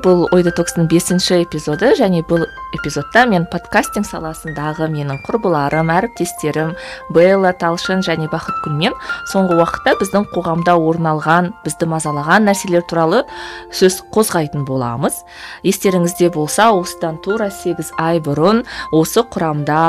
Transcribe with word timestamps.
Бұл 0.00 0.26
ой 0.32 0.42
детокстың 0.46 0.86
бесінші 0.90 1.42
эпизоды 1.44 1.92
және 1.98 2.22
бұл 2.28 2.46
эпизодта 2.76 3.26
мен 3.28 3.44
подкастинг 3.50 4.06
саласындағы 4.08 4.88
менің 4.92 5.20
құрбыларым 5.26 5.90
әріптестерім 5.92 6.72
белла 7.14 7.52
талшын 7.60 8.02
және 8.06 8.28
бақытгүлмен 8.32 8.96
соңғы 9.32 9.58
уақытта 9.58 9.94
біздің 10.00 10.26
қоғамда 10.32 10.76
орын 10.78 11.10
алған 11.12 11.52
бізді 11.66 11.90
мазалаған 11.92 12.48
нәрселер 12.48 12.86
туралы 12.88 13.22
сөз 13.76 14.00
қозғайтын 14.14 14.64
боламыз. 14.68 15.20
Естеріңізде 15.66 16.32
болса 16.34 16.70
осыдан 16.72 17.20
тура 17.24 17.50
сегіз 17.50 17.92
ай 18.00 18.22
бұрын 18.24 18.64
осы 18.96 19.26
құрамда 19.26 19.80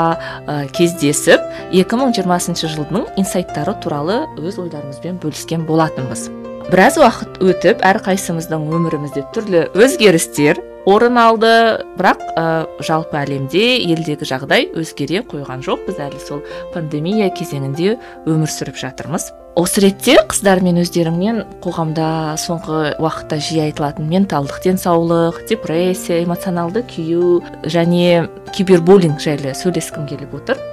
ә, 0.46 0.60
кездесіп 0.76 1.40
2020 1.72 2.66
жылдың 2.76 3.08
инсайттары 3.16 3.78
туралы 3.80 4.24
өз 4.36 4.60
ойларымызбен 4.60 5.22
бөліскен 5.22 5.68
болатынбыз. 5.68 6.28
Біраз 6.70 6.98
уақыт 7.00 7.40
өтіп 7.42 7.82
әрқайсымыздың 7.86 8.68
өмірімізде 8.76 9.24
түрлі 9.34 9.66
өзгерістер 9.74 10.60
орын 10.86 11.18
алды. 11.18 11.52
Бірақ 11.98 12.22
ә, 12.36 12.44
жалпы 12.82 13.18
әлемде 13.20 13.62
елдегі 13.92 14.26
жағдай 14.28 14.68
өзгере 14.78 15.22
қойған 15.28 15.62
жоқ. 15.66 15.86
Біз 15.88 16.00
әлі 16.02 16.20
сол 16.22 16.42
пандемия 16.74 17.30
кезеңінде 17.34 17.96
өмір 18.26 18.50
сүріп 18.50 18.78
жатырмыз. 18.82 19.30
Осы 19.58 19.82
ретте 19.84 20.16
қыздар 20.30 20.62
мен 20.64 20.80
өздеріңнен 20.80 21.42
қоғамда 21.64 22.38
соңғы 22.40 22.94
уақытта 23.02 23.36
жиі 23.36 23.66
айтылатын 23.66 24.08
менталдық 24.08 24.62
денсаулық 24.64 25.42
депрессия 25.50 26.22
эмоционалды 26.24 26.86
күйу 26.88 27.42
және 27.68 28.30
кибербуллинг 28.56 29.20
жайлы 29.20 29.52
сөйлескім 29.52 30.08
келіп 30.08 30.40
отыр. 30.40 30.64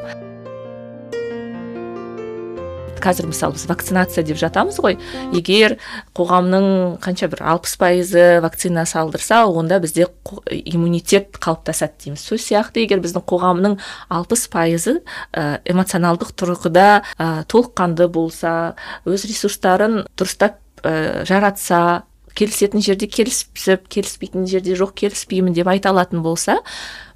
Қазір 3.04 3.30
мысалы 3.30 3.56
біз 3.58 3.66
вакцинация 3.70 4.24
деп 4.28 4.40
жатамыз 4.40 4.80
ғой. 4.84 4.98
Егер 5.36 5.78
қоғамның 6.18 7.00
қанша 7.04 7.30
бір 7.32 7.44
алпыс 7.54 7.76
пайызы 7.80 8.40
вакцина 8.44 8.86
салдырса 8.90 9.46
онда 9.48 9.80
бізде 9.80 10.08
иммунитет 10.50 11.40
қалыптасады 11.40 12.06
дейміз. 12.06 12.24
Сол 12.24 12.42
сияқты 12.42 12.84
егер 12.84 13.04
біздің 13.04 13.26
қоғамның 13.30 13.80
алпыс 14.10 14.48
пайызы 14.52 15.00
ә, 15.34 15.62
эмоционалдық 15.66 16.34
тұрғыда 16.40 16.88
ә, 17.18 17.30
толыққанды 17.50 18.10
болса 18.12 18.76
өз 19.06 19.26
ресурстарын 19.30 20.04
дұрыстап 20.18 20.60
ә, 20.84 21.26
жаратса 21.28 22.04
келісетін 22.40 22.84
жерде 22.84 23.08
келісіп 23.12 23.88
келіспейтін 23.92 24.48
жерде 24.48 24.78
жоқ 24.80 24.96
келіспеймін 25.02 25.56
деп 25.58 25.68
айта 25.72 25.92
алатын 25.92 26.24
болса 26.24 26.60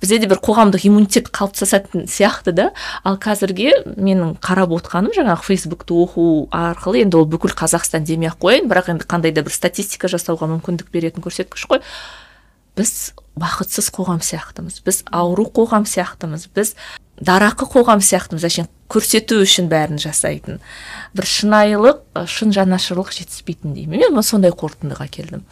бізде 0.03 0.19
де 0.19 0.27
бір 0.27 0.41
қоғамдық 0.43 0.83
иммунитет 0.89 1.29
қалыптасатын 1.31 2.07
сияқты 2.11 2.51
да. 2.51 2.65
Ал 3.07 3.15
қазірге 3.21 3.71
менің 3.95 4.35
қарап 4.43 4.75
отқаным 4.75 5.15
жаңағы 5.15 5.47
фейсбукты 5.47 5.95
оқу 5.95 6.25
арқылы 6.51 7.05
енді 7.05 7.21
ол 7.21 7.29
бүкіл 7.31 7.55
қазақстан 7.55 8.03
демей 8.03 8.33
ақ 8.33 8.41
қояйын 8.43 8.67
бірақ 8.67 8.91
енді 8.91 9.07
қандай 9.07 9.31
да 9.31 9.45
бір 9.47 9.55
статистика 9.55 10.11
жасауға 10.11 10.49
мүмкіндік 10.57 10.91
беретін 10.91 11.23
көрсеткіш 11.23 11.67
қой. 11.71 11.83
Біз 12.75 13.13
бақытсыз 13.39 13.91
қоғам 13.93 14.19
сияқтымыз 14.25 14.81
біз 14.83 15.03
ауру 15.13 15.45
қоғам 15.47 15.87
сияқтымыз 15.87 16.49
біз 16.53 16.75
дарақы 17.19 17.67
қоғам 17.69 18.01
сияқтымыз. 18.03 18.45
Әшейін 18.47 18.69
көрсету 18.91 19.41
үшін 19.43 19.69
бәрін 19.71 20.01
жасайтын. 20.01 20.61
Бір 21.17 21.29
шынайылық 21.29 22.25
шын 22.29 22.53
жанашырлық 22.55 23.13
жетіспейтін 23.13 23.75
деймін. 23.77 24.07
Мен 24.13 24.25
сондай 24.25 24.53
қорытындыға 24.53 25.09
келдім. 25.13 25.45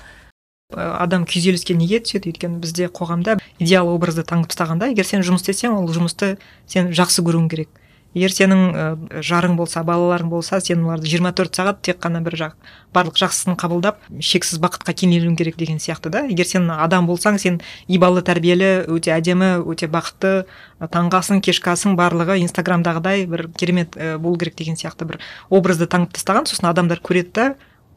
Адам 0.72 1.26
күйзеліске 1.28 1.76
неге 1.76 2.00
түседі? 2.00 2.32
Өйткені 2.32 2.62
бізде 2.64 2.88
қоғамда 2.88 3.38
идеал 3.60 3.90
образды 3.92 4.24
таңып 4.24 4.54
тастағанда 4.54 4.88
егер 4.94 5.08
сен 5.08 5.26
жұмыс 5.26 5.44
істесең 5.44 5.76
ол 5.76 5.90
жұмысты 5.92 6.38
сен 6.72 6.94
жақсы 6.96 7.26
көруің 7.28 7.50
керек. 7.52 7.70
Егер 8.14 8.34
сенің 8.34 9.22
жарың 9.24 9.56
болса 9.56 9.84
балаларың 9.88 10.30
болса 10.32 10.60
сен 10.62 10.84
оларды 10.84 11.08
24 11.08 11.56
сағат 11.56 11.82
тек 11.86 12.02
қана 12.04 12.20
бір 12.26 12.36
жақ 12.42 12.72
барлық 12.94 13.16
жақсысын 13.22 13.56
қабылдап 13.60 14.02
шексіз 14.20 14.60
бақытқа 14.60 14.94
кенелуің 15.00 15.38
керек 15.40 15.58
деген 15.58 15.80
сияқты 15.80 16.12
да. 16.12 16.26
Егер 16.28 16.46
сен 16.46 16.70
адам 16.72 17.08
болсаң 17.08 17.40
сен 17.40 17.62
ибалы 17.88 18.22
тәрбиелі 18.28 18.86
өте 18.92 19.14
әдемі 19.16 19.62
өте 19.64 19.88
бақытты 19.88 20.46
таңғы 20.92 21.22
асың 21.22 21.42
кешкі 21.46 21.72
асың 21.72 21.96
барлығы 22.00 22.42
инстаграмдағыдай 22.44 23.26
бір 23.32 23.48
керемет 23.56 23.96
ә, 23.96 24.18
болу 24.18 24.38
керек 24.38 24.58
деген 24.60 24.76
сияқты 24.76 25.08
бір 25.08 25.22
образды 25.50 25.88
таңып 25.88 26.12
тастаған. 26.18 26.52
Сосын 26.52 26.68
адамдар 26.74 27.00
көреді 27.00 27.32
да 27.32 27.48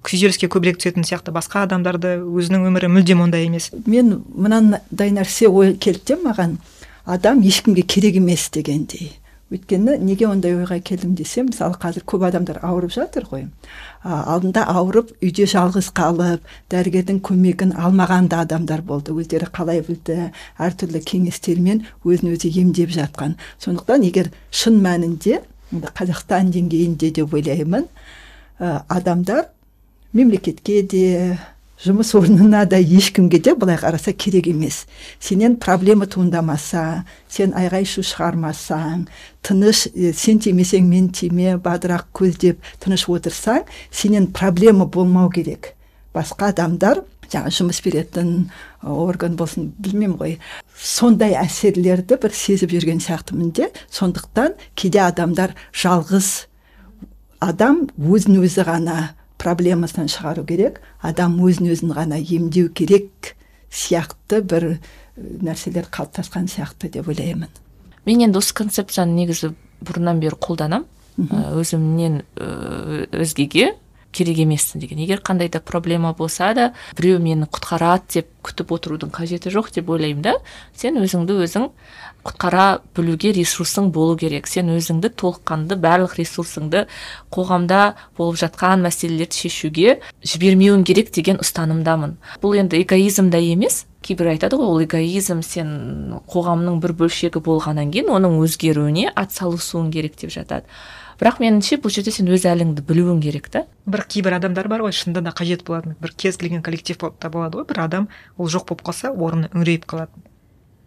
күйзеліске 0.05 0.47
көбірек 0.53 0.79
түсетін 0.79 1.07
сияқты 1.09 1.35
басқа 1.35 1.65
адамдарды 1.67 2.19
өзінің 2.23 2.69
өмірі 2.69 2.93
мүлдем 2.93 3.25
ондай 3.25 3.49
емес. 3.49 3.71
Мен 3.87 4.21
мынандай 4.37 5.11
нәрсе 5.17 5.49
ой 5.49 5.75
келді 5.75 6.21
маған. 6.23 6.59
Адам 7.05 7.41
ешкімге 7.45 7.83
керек 7.83 8.21
емес 8.21 8.51
дегендей. 8.53 9.13
Өйткені 9.53 9.99
неге 10.00 10.27
ондай 10.28 10.55
ойға 10.56 10.78
келдім 10.81 11.15
десем 11.19 11.50
мысалы 11.50 11.77
қазір 11.81 12.05
көп 12.09 12.25
адамдар 12.28 12.60
ауырып 12.65 12.94
жатыр 12.94 13.27
ғой. 13.28 13.44
А, 14.03 14.22
алдында 14.34 14.65
ауырып 14.72 15.12
үйде 15.21 15.47
жалғыз 15.50 15.91
қалып 15.94 16.44
дәрігердің 16.72 17.21
көмегін 17.28 17.75
алмаған 17.77 18.31
да 18.32 18.41
адамдар 18.47 18.82
болды. 18.82 19.12
Өздері 19.12 19.50
қалай 19.53 19.84
білді 19.84 20.31
әртүрлі 20.59 21.05
кеңестермен 21.05 21.84
өзін 22.05 22.34
өзі 22.34 22.53
емдеп 22.60 22.94
жатқан. 22.97 23.37
Сондықтан 23.62 24.06
егер 24.09 24.32
шын 24.50 24.81
мәнінде 24.84 25.43
қазақстан 25.72 26.50
деңгейінде 26.55 27.12
деп 27.21 27.34
ойлаймын 27.34 27.87
ә, 28.59 28.82
адамдар 28.88 29.50
мемлекетке 30.12 30.82
де 30.82 31.38
жұмыс 31.83 32.15
орнына 32.15 32.65
да 32.71 32.79
ешкімге 32.79 33.41
де 33.43 33.55
былай 33.59 33.77
қараса 33.81 34.12
керек 34.12 34.47
емес. 34.47 34.85
Сенен 35.21 35.57
проблема 35.57 36.07
туындамаса 36.07 37.05
сен 37.29 37.55
айғай 37.59 37.87
шу 37.89 38.05
шығармасаң 38.07 39.07
тыныш 39.43 39.89
сен 40.15 40.39
тимесең 40.39 40.87
мен 40.89 41.09
тиме 41.11 41.57
бадырақ 41.59 42.07
көздеп 42.15 42.62
тыныш 42.85 43.09
отырсаң 43.11 43.67
сенен 43.91 44.31
проблема 44.33 44.87
болмау 44.87 45.31
керек. 45.31 45.75
Басқа 46.15 46.53
адамдар 46.55 47.03
жаңа 47.33 47.51
жұмыс 47.51 47.81
беретін 47.83 48.51
орган 48.83 49.35
болсын 49.37 49.73
білмеймін 49.83 50.17
ғой. 50.21 50.39
Сондай 50.79 51.35
әсерлерді 51.41 52.21
бір 52.23 52.35
сезіп 52.37 52.71
жүрген 52.77 53.03
сияқтымын 53.03 53.51
де 53.56 53.71
сондықтан 53.91 54.55
кейде 54.79 55.03
адамдар 55.03 55.56
жалғыз 55.75 56.47
адам 57.43 57.89
өзін 57.99 58.41
өзі 58.45 58.65
ғана 58.69 59.15
проблемасынан 59.44 60.09
шығару 60.10 60.47
керек. 60.49 60.81
Адам 61.05 61.37
өзін 61.44 61.71
өзін 61.75 61.94
ғана 61.97 62.19
емдеу 62.19 62.71
керек 62.72 63.34
сияқты 63.71 64.41
бір 64.43 64.78
нәрселер 65.16 65.91
қалыптасқан 65.93 66.49
сияқты 66.50 66.91
деп 66.91 67.09
ойлаймын. 67.12 67.53
Мен 68.06 68.25
енді 68.27 68.41
осы 68.41 68.55
концепцияны 68.56 69.15
негізі 69.21 69.53
бұрыннан 69.84 70.21
бері 70.22 70.38
қолданамын 70.41 70.88
өзімнен 71.60 72.22
өзгеге. 73.15 73.75
Керек 74.15 74.39
емессің 74.45 74.81
деген. 74.83 75.03
Егер 75.03 75.21
қандай 75.25 75.51
да 75.51 75.61
проблема 75.61 76.15
болса 76.15 76.53
да 76.55 76.73
біреу 76.97 77.19
мені 77.23 77.49
құтқарады 77.51 78.15
деп 78.15 78.31
күтіп 78.45 78.73
отырудың 78.77 79.13
қажеті 79.15 79.51
жоқ 79.53 79.73
деп 79.75 79.91
ойлаймын 79.91 80.23
да. 80.23 80.35
Сен 80.77 80.99
өзіңді 81.01 81.39
өзің 81.45 81.71
құтқара 82.25 82.81
білуге 82.97 83.33
ресурсың 83.37 83.91
болу 83.93 84.17
керек. 84.21 84.47
Сен 84.49 84.71
өзіңді 84.73 85.11
толыққанды 85.21 85.77
барлық 85.81 86.17
ресурсыңды 86.21 86.87
қоғамда 87.35 87.95
болып 88.19 88.39
жатқан 88.41 88.85
мәселелерді 88.87 89.45
шешуге 89.45 89.99
жібермеуің 90.25 90.85
керек 90.89 91.13
деген 91.13 91.41
ұстанымдамын. 91.45 92.17
Бұл 92.43 92.59
енді 92.61 92.81
эгоизм 92.85 93.31
да 93.31 93.41
емес. 93.43 93.85
Кейбір 94.05 94.35
айтады 94.35 94.59
ғой 94.61 94.69
ол 94.69 94.83
эгоизм 94.85 95.41
сен 95.45 96.21
қоғамның 96.29 96.81
бір 96.83 96.93
бөлшегі 96.99 97.41
болғаннан 97.45 97.93
кейін 97.93 98.13
оның 98.13 98.37
өзгеруіне 98.45 99.09
атсалысуың 99.17 99.89
керек 99.95 100.19
деп 100.21 100.33
жатады. 100.35 100.69
Бірақ 101.21 101.41
меніңше 101.45 101.81
бұл 101.83 101.95
жерде 101.95 102.15
сен 102.15 102.29
өз 102.33 102.47
әліңді 102.51 102.85
білуің 102.89 103.23
керек 103.25 103.49
та. 103.53 103.65
Бір 103.87 104.05
кейбір 104.09 104.39
адамдар 104.41 104.69
бар 104.69 104.85
ғой 104.87 104.94
шынында 104.97 105.25
да 105.29 105.35
қажет 105.37 105.65
болатын. 105.67 105.97
Бір 106.00 106.15
кез 106.17 106.37
келген 106.37 106.62
коллектив 106.62 107.00
та 107.19 107.31
болады 107.31 107.61
ғой. 107.61 107.69
Бір 107.71 107.85
адам 107.87 108.09
ол 108.37 108.49
жоқ 108.49 108.71
болып 108.71 108.87
қалса 108.91 109.12
орны 109.12 109.50
үңірейіп 109.55 109.88
қалады 109.91 110.25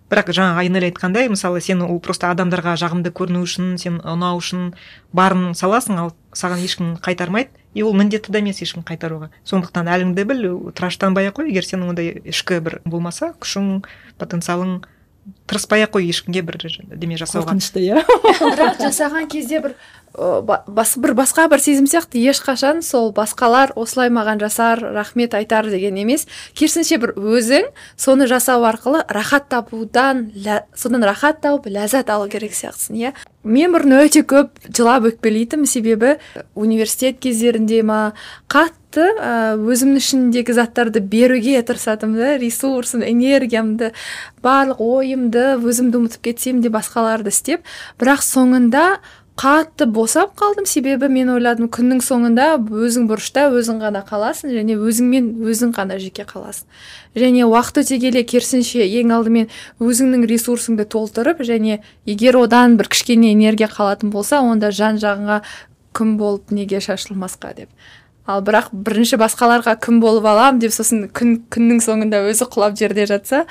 бірақ 0.07 0.31
жаңа 0.31 0.61
айнель 0.61 0.87
айтқандай 0.87 1.27
мысалы 1.27 1.59
сен 1.61 1.81
ол 1.83 1.99
просто 1.99 2.29
адамдарға 2.31 2.77
жағымды 2.79 3.11
көріну 3.11 3.41
үшін 3.43 3.75
сен 3.81 3.99
ұнау 4.07 4.39
үшін 4.39 4.69
барын 5.11 5.51
саласың 5.57 5.99
ал 5.99 6.13
саған 6.31 6.63
ешкім 6.63 6.93
қайтармайды. 7.03 7.51
И 7.75 7.83
ол 7.83 7.93
міндетті 7.93 8.31
да 8.31 8.39
емес 8.39 8.61
ешкім 8.63 8.85
қайтаруға. 8.87 9.29
Сондықтан 9.45 9.89
әліңді 9.91 10.23
біл 10.29 10.45
тыраштанбай 10.73 11.27
ақ 11.29 11.41
қой. 11.41 11.51
Егер 11.51 11.67
сенің 11.67 11.91
ондай 11.91 12.13
ішкі 12.23 12.61
бір 12.63 12.79
болмаса 12.85 13.33
күшің 13.37 13.83
потенциалың 14.17 14.79
тырыспай 15.47 15.83
ақ 15.85 15.97
қой 15.97 16.09
ешкімге 16.09 16.41
бір 16.45 16.59
деме 16.95 17.17
жасауға. 17.19 17.53
Қорқынышты 17.53 17.83
иә. 17.83 18.03
бірақ 18.57 18.81
жасаған 18.81 19.27
кезде 19.31 19.61
бір 19.63 19.75
бас, 20.17 20.95
бір 20.97 21.13
басқа 21.17 21.47
бір 21.51 21.61
сезім 21.61 21.87
сияқты 21.89 22.19
ешқашан 22.31 22.81
сол 22.85 23.11
басқалар 23.15 23.73
осылай 23.75 24.09
маған 24.13 24.41
жасар 24.41 24.81
рахмет 24.95 25.35
айтар 25.37 25.69
деген 25.69 25.99
емес. 26.01 26.27
Керісінше 26.57 26.99
бір 27.01 27.13
өзің 27.15 27.69
соны 27.97 28.27
жасау 28.27 28.65
арқылы 28.67 29.03
рахат 29.07 29.49
табудан 29.51 30.31
лә, 30.35 30.63
содан 30.75 31.05
рахат 31.07 31.41
тауып 31.43 31.69
ләззат 31.69 32.09
алу 32.09 32.29
керек 32.31 32.55
сияқтысың 32.57 32.97
иә. 32.97 33.13
Мен 33.43 33.75
бұрын 33.75 34.01
өте 34.01 34.23
көп 34.27 34.57
жылап 34.67 35.07
өкпелейтінмін 35.11 35.69
себебі 35.69 36.17
университет 36.55 37.19
кездерінде 37.23 37.83
ма 37.83 38.13
қатты 38.97 39.61
өзімнің 39.61 40.01
ішімдегі 40.01 40.55
заттарды 40.57 41.01
беруге 41.01 41.61
тырысатынмын 41.61 42.17
да 42.17 42.37
ресурсым 42.41 43.03
энергиямды 43.05 43.93
барлық 44.43 44.81
ойымды 44.81 45.57
өзімді 45.61 46.01
ұмытып 46.01 46.25
кетсем 46.29 46.61
де 46.61 46.71
басқаларды 46.73 47.29
істеп 47.29 47.65
бірақ 48.01 48.23
соңында 48.25 48.85
қатты 49.37 49.85
босап 49.85 50.33
қалдым. 50.33 50.65
Себебі 50.65 51.11
мен 51.13 51.29
ойладым 51.29 51.69
күннің 51.69 52.01
соңында 52.01 52.55
өзің 52.57 53.05
бұрышта 53.05 53.45
өзің 53.53 53.83
ғана 53.83 54.01
қаласың 54.01 54.49
және 54.49 54.79
өзіңмен 54.81 55.29
өзің 55.45 55.75
ғана 55.77 55.99
жеке 56.01 56.25
қаласың. 56.25 56.65
Және 57.13 57.45
уақыт 57.45 57.83
өте 57.83 57.99
келе 58.01 58.23
керісінше 58.25 58.81
ең 58.81 59.13
алдымен 59.13 59.51
өзіңнің 59.77 60.25
ресурсыңды 60.33 60.87
толтырып 60.89 61.45
және 61.45 61.83
егер 62.09 62.41
одан 62.41 62.79
бір 62.81 62.89
кішкене 62.89 63.35
энергия 63.35 63.69
қалатын 63.69 64.09
болса 64.09 64.41
онда 64.41 64.73
жан 64.73 64.97
жағыңа 64.97 65.43
күн 65.93 66.17
болып 66.17 66.49
неге 66.49 66.81
шашылмасқа 66.81 67.53
деп. 67.61 67.69
Ал 68.27 68.41
бірақ 68.43 68.69
бірінші 68.73 69.17
басқаларға 69.21 69.77
күн 69.79 70.01
болып 70.03 70.25
алам 70.27 70.59
деп 70.59 70.73
сосын 70.75 71.07
күн 71.15 71.37
күннің 71.53 71.79
соңында 71.85 72.23
өзі 72.27 72.47
құлап 72.51 72.75
жерде 72.79 73.05
жатса 73.07 73.45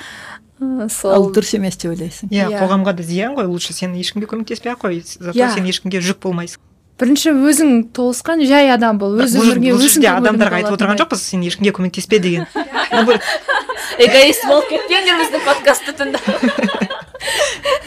ы, 0.61 0.87
сол 0.93 1.13
ал 1.15 1.27
дұрыс 1.33 1.55
емес 1.57 1.77
деп 1.81 1.91
ойлайсың? 1.95 2.29
Иә 2.29 2.47
Иә. 2.51 2.61
қоғамға 2.61 2.93
да 2.97 3.03
зиян 3.03 3.35
ғой. 3.37 3.49
Лучше 3.49 3.73
сен 3.73 3.93
ешкімге 3.97 4.29
көмектеспей 4.29 4.73
ақ 4.73 4.85
қой. 4.85 5.01
Зато 5.03 5.37
Иә. 5.37 5.53
сен 5.55 5.65
ешкімге 5.65 6.01
жүк 6.01 6.21
болмайсың. 6.21 6.61
Бірінші 6.97 7.29
өзің 7.29 7.91
толысқан 7.93 8.41
жай 8.49 8.71
адам 8.73 8.97
бол 8.97 9.19
өз 9.21 9.35
бұл 9.37 9.51
жерде 9.53 10.09
адамдарға 10.09 10.61
айтып 10.63 10.77
отырған 10.79 10.97
жоқпыз. 10.97 11.21
Сен 11.21 11.43
ешкімге 11.45 11.69
көмектеспе 11.77 12.17
деген. 12.19 12.47
Эгоист 14.01 14.45
болып 14.49 14.65
кетпеңдер 14.71 15.21
біздің 15.21 15.45
подкастты 15.45 15.93
тыңдап. 15.93 16.25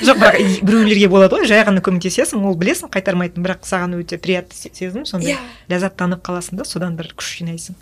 жоқ 0.04 0.18
бірақ 0.20 0.38
біреулерге 0.66 1.08
болады 1.12 1.36
ғой 1.38 1.46
жай 1.50 1.62
ғана 1.66 1.82
көмектесесің 1.84 2.42
ол 2.48 2.56
білесің 2.60 2.90
қайтармайтынын 2.94 3.44
бірақ 3.46 3.66
саған 3.68 3.94
өте 4.00 4.18
приятный 4.18 4.56
се- 4.56 4.72
сезім 4.74 5.04
сондай 5.06 5.36
ләззаттанып 5.70 6.22
қаласың 6.26 6.56
да 6.60 6.64
содан 6.64 6.96
бір 6.96 7.12
күш 7.16 7.36
жинайсың. 7.40 7.74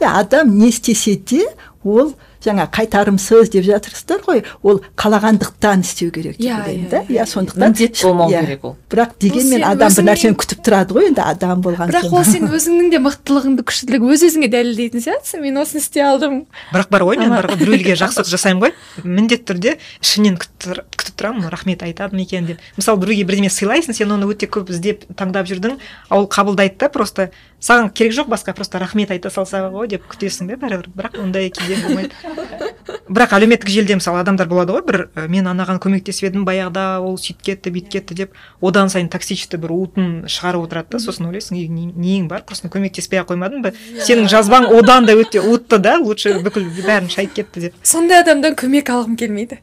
Иә 0.00 0.10
адам 0.20 0.50
не 0.58 0.68
істесе 0.68 1.16
де 1.16 1.44
ол 1.86 2.14
жаңа 2.46 2.66
қайтарымсыз 2.70 3.48
деп 3.50 3.64
жатырсыздар 3.66 4.20
ғой. 4.26 4.42
Ол 4.62 4.80
қалағандықтан 4.98 5.80
істеу 5.82 6.10
керек 6.14 6.36
деп 6.36 6.44
Иә, 6.46 6.58
ойлаймын 6.60 6.84
иә, 6.86 6.90
да. 6.90 7.00
иә. 7.08 7.22
иә 7.22 7.26
сондықтан 7.26 7.72
міндет 7.72 8.02
болмау 8.02 8.28
керек 8.30 8.64
ол. 8.64 8.76
Бірақ 8.90 9.14
дегенмен 9.18 9.64
адам 9.64 9.90
бір 9.96 10.04
нәрсені 10.10 10.36
күтіп 10.38 10.60
тұрады 10.66 10.94
ғой 10.94 11.08
енді 11.10 11.24
адам 11.24 11.62
болған 11.64 11.90
бірақ 11.90 12.12
ол 12.12 12.24
сен 12.28 12.46
өзіңнің 12.46 12.90
де 12.92 13.00
мықтылығыңды 13.02 13.64
күштілік 13.66 14.06
өз 14.12 14.26
өзіңе 14.28 14.50
дәлелдейтін 14.52 15.02
сияқтысың. 15.06 15.42
Мен 15.42 15.58
осыны 15.62 15.80
істей 15.82 16.04
алдым. 16.06 16.44
Бірақ 16.74 16.90
бар 16.90 17.06
ғой 17.08 17.18
мен 17.24 17.30
бар 17.34 17.48
ғой 17.50 17.58
біреуге 17.64 17.96
жақсылық 17.98 18.30
жасаймын 18.30 18.62
ғой. 18.68 18.74
Міндетті 19.02 19.48
түрде 19.50 19.76
ішімнен 20.02 20.38
күтіп 20.38 20.62
тұр- 20.66 20.84
күтіп 20.96 21.16
тұрамын 21.16 21.50
рахмет 21.50 21.82
айтады 21.82 22.14
ма 22.14 22.22
екен 22.22 22.46
деп. 22.46 22.58
Мысалы 22.76 23.00
біреуге 23.02 23.24
бірдеме 23.24 23.50
сыйлайсың 23.50 23.94
сен 23.96 24.12
оны 24.12 24.28
өте 24.30 24.46
көп 24.46 24.70
іздеп 24.70 25.06
таңдап 25.16 25.48
жүрдің 25.50 25.78
а 26.10 26.18
ол 26.20 26.28
қабылдайды 26.28 26.76
да 26.78 26.88
просто. 26.92 27.30
Саған 27.56 27.88
керек 27.96 28.12
жоқ 28.12 28.28
басқа 28.28 28.52
просто 28.54 28.78
рахмет 28.78 29.10
айта 29.10 29.30
салса 29.32 29.62
ғой 29.72 29.88
деп 29.88 30.04
күтесің 30.12 30.46
да 30.50 30.58
бәрібір. 30.60 30.90
Бірақ 30.92 31.16
ондай 31.22 31.48
кейде 31.50 31.75
болмайды. 31.82 32.14
Бірақ 33.16 33.34
әлеуметтік 33.36 33.70
желіде 33.70 33.96
мысалы 33.98 34.20
адамдар 34.22 34.48
болады 34.50 34.74
ғой 34.74 34.82
бір 34.86 34.98
і, 35.06 35.26
мен 35.30 35.46
анаған 35.50 35.78
көмектесіп 35.82 36.28
едім 36.30 36.46
баяғыда 36.46 36.86
ол 37.02 37.18
сөйтіп 37.20 37.42
кетті 37.48 37.72
бүйтіп 37.74 37.92
кетті 37.96 38.16
деп. 38.22 38.32
Одан 38.60 38.90
сайын 38.92 39.10
токсичті 39.12 39.60
бір 39.62 39.74
уытын 39.76 40.08
шығарып 40.30 40.66
отырады 40.66 40.96
да 40.96 41.02
сосын 41.02 41.28
ойлайсың 41.30 41.58
«Ей, 41.60 41.68
не- 41.68 41.92
нең 41.92 42.26
бар 42.30 42.42
просто 42.46 42.70
көмектеспей 42.72 43.20
ақ 43.22 43.30
қоймадың 43.34 43.62
ба? 43.66 43.74
Сенің 44.02 44.26
жазбаң 44.32 44.70
одан 44.78 45.06
да 45.06 45.14
өте 45.18 45.42
уытты 45.44 45.78
да 45.78 45.98
лучше 46.02 46.38
бүкіл 46.42 46.66
бәрін 46.82 47.10
шайып 47.12 47.36
кетті 47.38 47.68
деп. 47.68 47.78
Сондай 47.86 48.22
адамдан 48.24 48.58
көмек 48.58 48.90
алғым 48.90 49.16
келмейді. 49.20 49.60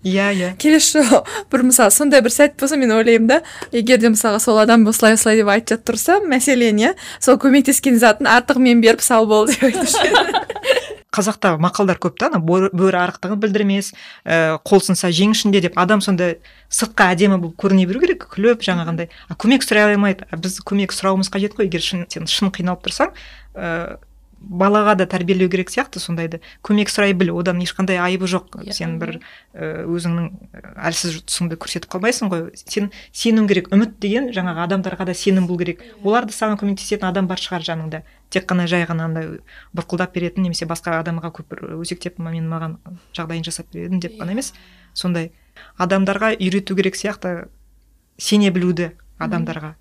Иә 0.00 0.30
иә. 0.32 0.46
Келесі 0.56 1.02
жолы 1.04 1.18
бір 1.52 1.62
мысалы 1.68 1.92
сондай 1.92 2.22
бір 2.24 2.32
сәт 2.32 2.54
болса 2.60 2.78
мен 2.80 2.88
ойлаймын 2.94 3.26
да 3.28 3.42
егер 3.70 3.98
де 4.00 4.08
мысалға 4.08 4.38
сол 4.40 4.56
адам 4.62 4.86
осылай 4.88 5.12
осылай 5.18 5.36
деп 5.36 5.50
айтып 5.52 5.74
жатып 5.76 5.90
тұрса 5.90 6.16
мәселен 6.24 6.80
иә 6.80 6.94
сол 7.20 7.36
көмектескен 7.36 7.98
затын 8.00 8.30
артығымен 8.32 8.80
беріп 8.80 9.04
сау 9.04 9.26
бол 9.28 9.44
деп 9.50 9.60
айтушы. 9.68 10.00
қазақта 11.14 11.56
мақалдар 11.60 11.98
көп 12.02 12.18
та 12.20 12.30
ана 12.30 12.40
бөрі 12.40 12.98
арықтығын 13.02 13.40
білдірмес 13.42 13.92
ііі 13.92 14.58
қол 14.66 14.82
сынса 14.84 15.10
жең 15.14 15.34
ішінде 15.34 15.62
деп 15.64 15.78
адам 15.80 16.02
сонда 16.04 16.36
сыртқа 16.70 17.10
әдемі 17.14 17.40
болып 17.42 17.56
көріне 17.58 17.86
беру 17.90 18.02
керек 18.04 18.28
күліп 18.30 18.62
жаңағындай. 18.66 19.10
А 19.28 19.34
көмек 19.34 19.66
сұрай 19.66 19.90
алмайды. 19.90 20.28
А 20.30 20.38
біз 20.38 20.60
көмек 20.62 20.94
сұрауымыз 20.94 21.32
қажет 21.32 21.58
қой. 21.58 21.66
Егер 21.66 21.82
шын 21.82 22.06
сен 22.10 22.30
шын 22.30 22.54
қиналып 22.54 22.86
тұрсаң 22.86 23.10
ііі 23.56 23.98
балаға 24.40 24.94
да 24.96 25.04
тәрбиелеу 25.10 25.50
керек 25.52 25.68
сияқты 25.68 26.00
сондайды. 26.00 26.40
Көмек 26.64 26.88
сұрай 26.88 27.12
біл 27.12 27.34
одан 27.36 27.60
ешқандай 27.60 27.98
айыбы 28.00 28.24
жоқ. 28.30 28.62
Иә. 28.64 28.72
сен 28.72 28.98
бір 28.98 29.18
і 29.18 29.84
өзіңнің 29.84 30.30
әлсіз 30.80 31.20
тұсыңды 31.28 31.58
көрсетіп 31.60 31.90
қалмайсың 31.92 32.30
ғой. 32.32 32.46
Сен 32.56 32.88
сенуің 33.12 33.48
керек 33.50 33.68
үміт 33.74 33.98
деген 34.00 34.30
жаңағы 34.32 34.64
адамдарға 34.64 35.10
да 35.10 35.14
сенім 35.14 35.46
болу 35.46 35.58
керек. 35.60 35.84
Олар 36.04 36.24
да 36.24 36.32
саған 36.32 36.56
көмектесетін 36.56 37.10
адам 37.10 37.28
бар 37.28 37.36
шығар 37.36 37.66
жаныңда. 37.68 38.02
Тек 38.30 38.46
қана 38.50 38.66
жай 38.70 38.86
ғана 38.88 39.08
андай 39.10 39.28
бұрқылдап 39.76 40.14
беретін 40.14 40.46
немесе 40.46 40.66
басқа 40.70 41.00
адамға 41.02 41.32
көп 41.34 41.50
бір 41.52 41.64
өзектеп 41.80 42.18
мен 42.22 42.48
маған 42.50 42.78
жағдайын 43.16 43.46
жасап 43.46 43.72
беретін 43.74 44.00
деп 44.00 44.18
қана 44.20 44.36
емес 44.36 44.52
сондай 44.94 45.32
адамдарға 45.78 46.34
үйрету 46.38 46.76
керек 46.78 46.98
сияқты 46.98 47.48
сене 48.20 48.50
білуді 48.54 48.92
адамдарға. 49.20 49.74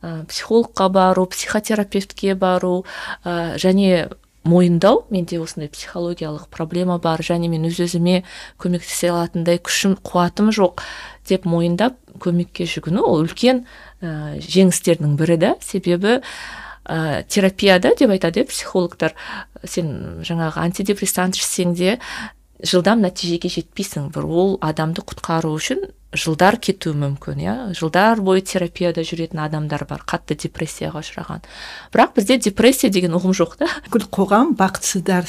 Ә, 0.00 0.24
психологқа 0.24 0.88
бару 0.88 1.26
психотерапевтке 1.28 2.34
бару 2.34 2.84
ә, 3.24 3.56
және 3.60 4.08
мойындау 4.48 5.04
менде 5.12 5.36
осындай 5.40 5.68
психологиялық 5.68 6.48
проблема 6.48 6.96
бар 6.98 7.20
және 7.20 7.50
мен 7.52 7.66
өз 7.68 7.82
өзіме 7.84 8.22
көмектесе 8.56 9.10
алатындай 9.12 9.60
күшім 9.60 9.98
қуатым 10.00 10.48
жоқ. 10.56 10.80
Деп 11.30 11.46
мойындап 11.48 11.96
көмекке 12.20 12.66
жүгіну 12.68 13.04
ол 13.06 13.24
үлкен 13.24 13.62
ә, 14.02 14.36
жеңістердің 14.42 15.14
бірі 15.20 15.38
да. 15.40 15.54
Себебі 15.64 16.18
ә, 16.84 17.22
терапияда 17.30 17.94
деп 17.98 18.10
айтады 18.10 18.42
иә 18.42 18.50
психологтар 18.50 19.14
сен 19.64 20.20
жаңағы 20.26 20.66
антидепрессант 20.66 21.38
ішсең 21.38 21.74
де 21.78 21.96
жылдам 22.60 23.00
нәтижеге 23.04 23.48
жетпейсің. 23.48 24.10
Бір 24.12 24.26
ол 24.26 24.58
адамды 24.60 25.04
құтқару 25.06 25.54
үшін 25.56 25.86
жылдар 26.12 26.58
кетуі 26.60 26.96
мүмкін 26.98 27.40
иә. 27.44 27.54
Жылдар 27.78 28.20
бойы 28.24 28.42
терапияда 28.42 29.04
жүретін 29.06 29.44
адамдар 29.44 29.86
бар 29.88 30.02
қатты 30.04 30.36
депрессияға 30.36 31.04
ұшыраған. 31.04 31.44
Бірақ 31.94 32.16
бізде 32.18 32.38
депрессия 32.42 32.90
деген 32.90 33.14
ұғым 33.16 33.36
жоқ 33.36 33.56
та. 33.62 33.70
Бүкіл 33.86 34.08
қоғам 34.10 34.54
бақытсыздар 34.58 35.28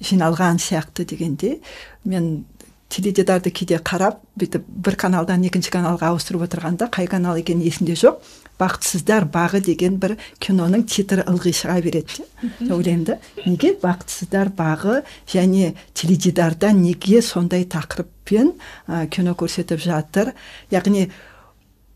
жиналған 0.00 0.62
сияқты 0.62 1.04
дегенде 1.04 1.58
мен 2.04 2.46
теледидарды 2.88 3.52
кейде 3.52 3.78
қарап 3.84 4.20
бүйтіп 4.38 4.64
бір 4.84 4.96
каналдан 5.00 5.44
екінші 5.44 5.72
каналға 5.74 6.12
ауыстырып 6.12 6.46
отырғанда 6.46 6.88
қай 6.92 7.08
канал 7.10 7.36
екені 7.36 7.66
есімде 7.68 7.96
жоқ 7.98 8.22
бақытсыздар 8.58 9.26
бағы 9.30 9.60
деген 9.64 9.98
бір 10.02 10.16
киноның 10.42 10.84
титрі 10.88 11.24
ылғи 11.28 11.52
шыға 11.54 11.78
береді 11.84 12.24
де 12.24 12.72
ойлаймын 12.72 13.04
да. 13.04 13.18
Неге 13.44 13.74
бақытсыздар 13.82 14.50
бағы 14.56 15.02
және 15.30 15.74
теледидарда 15.94 16.72
неге 16.72 17.22
сондай 17.22 17.66
тақырыппен 17.68 18.54
ә, 18.88 19.06
кино 19.12 19.36
көрсетіп 19.38 19.82
жатыр? 19.84 20.32
Яғни 20.72 21.10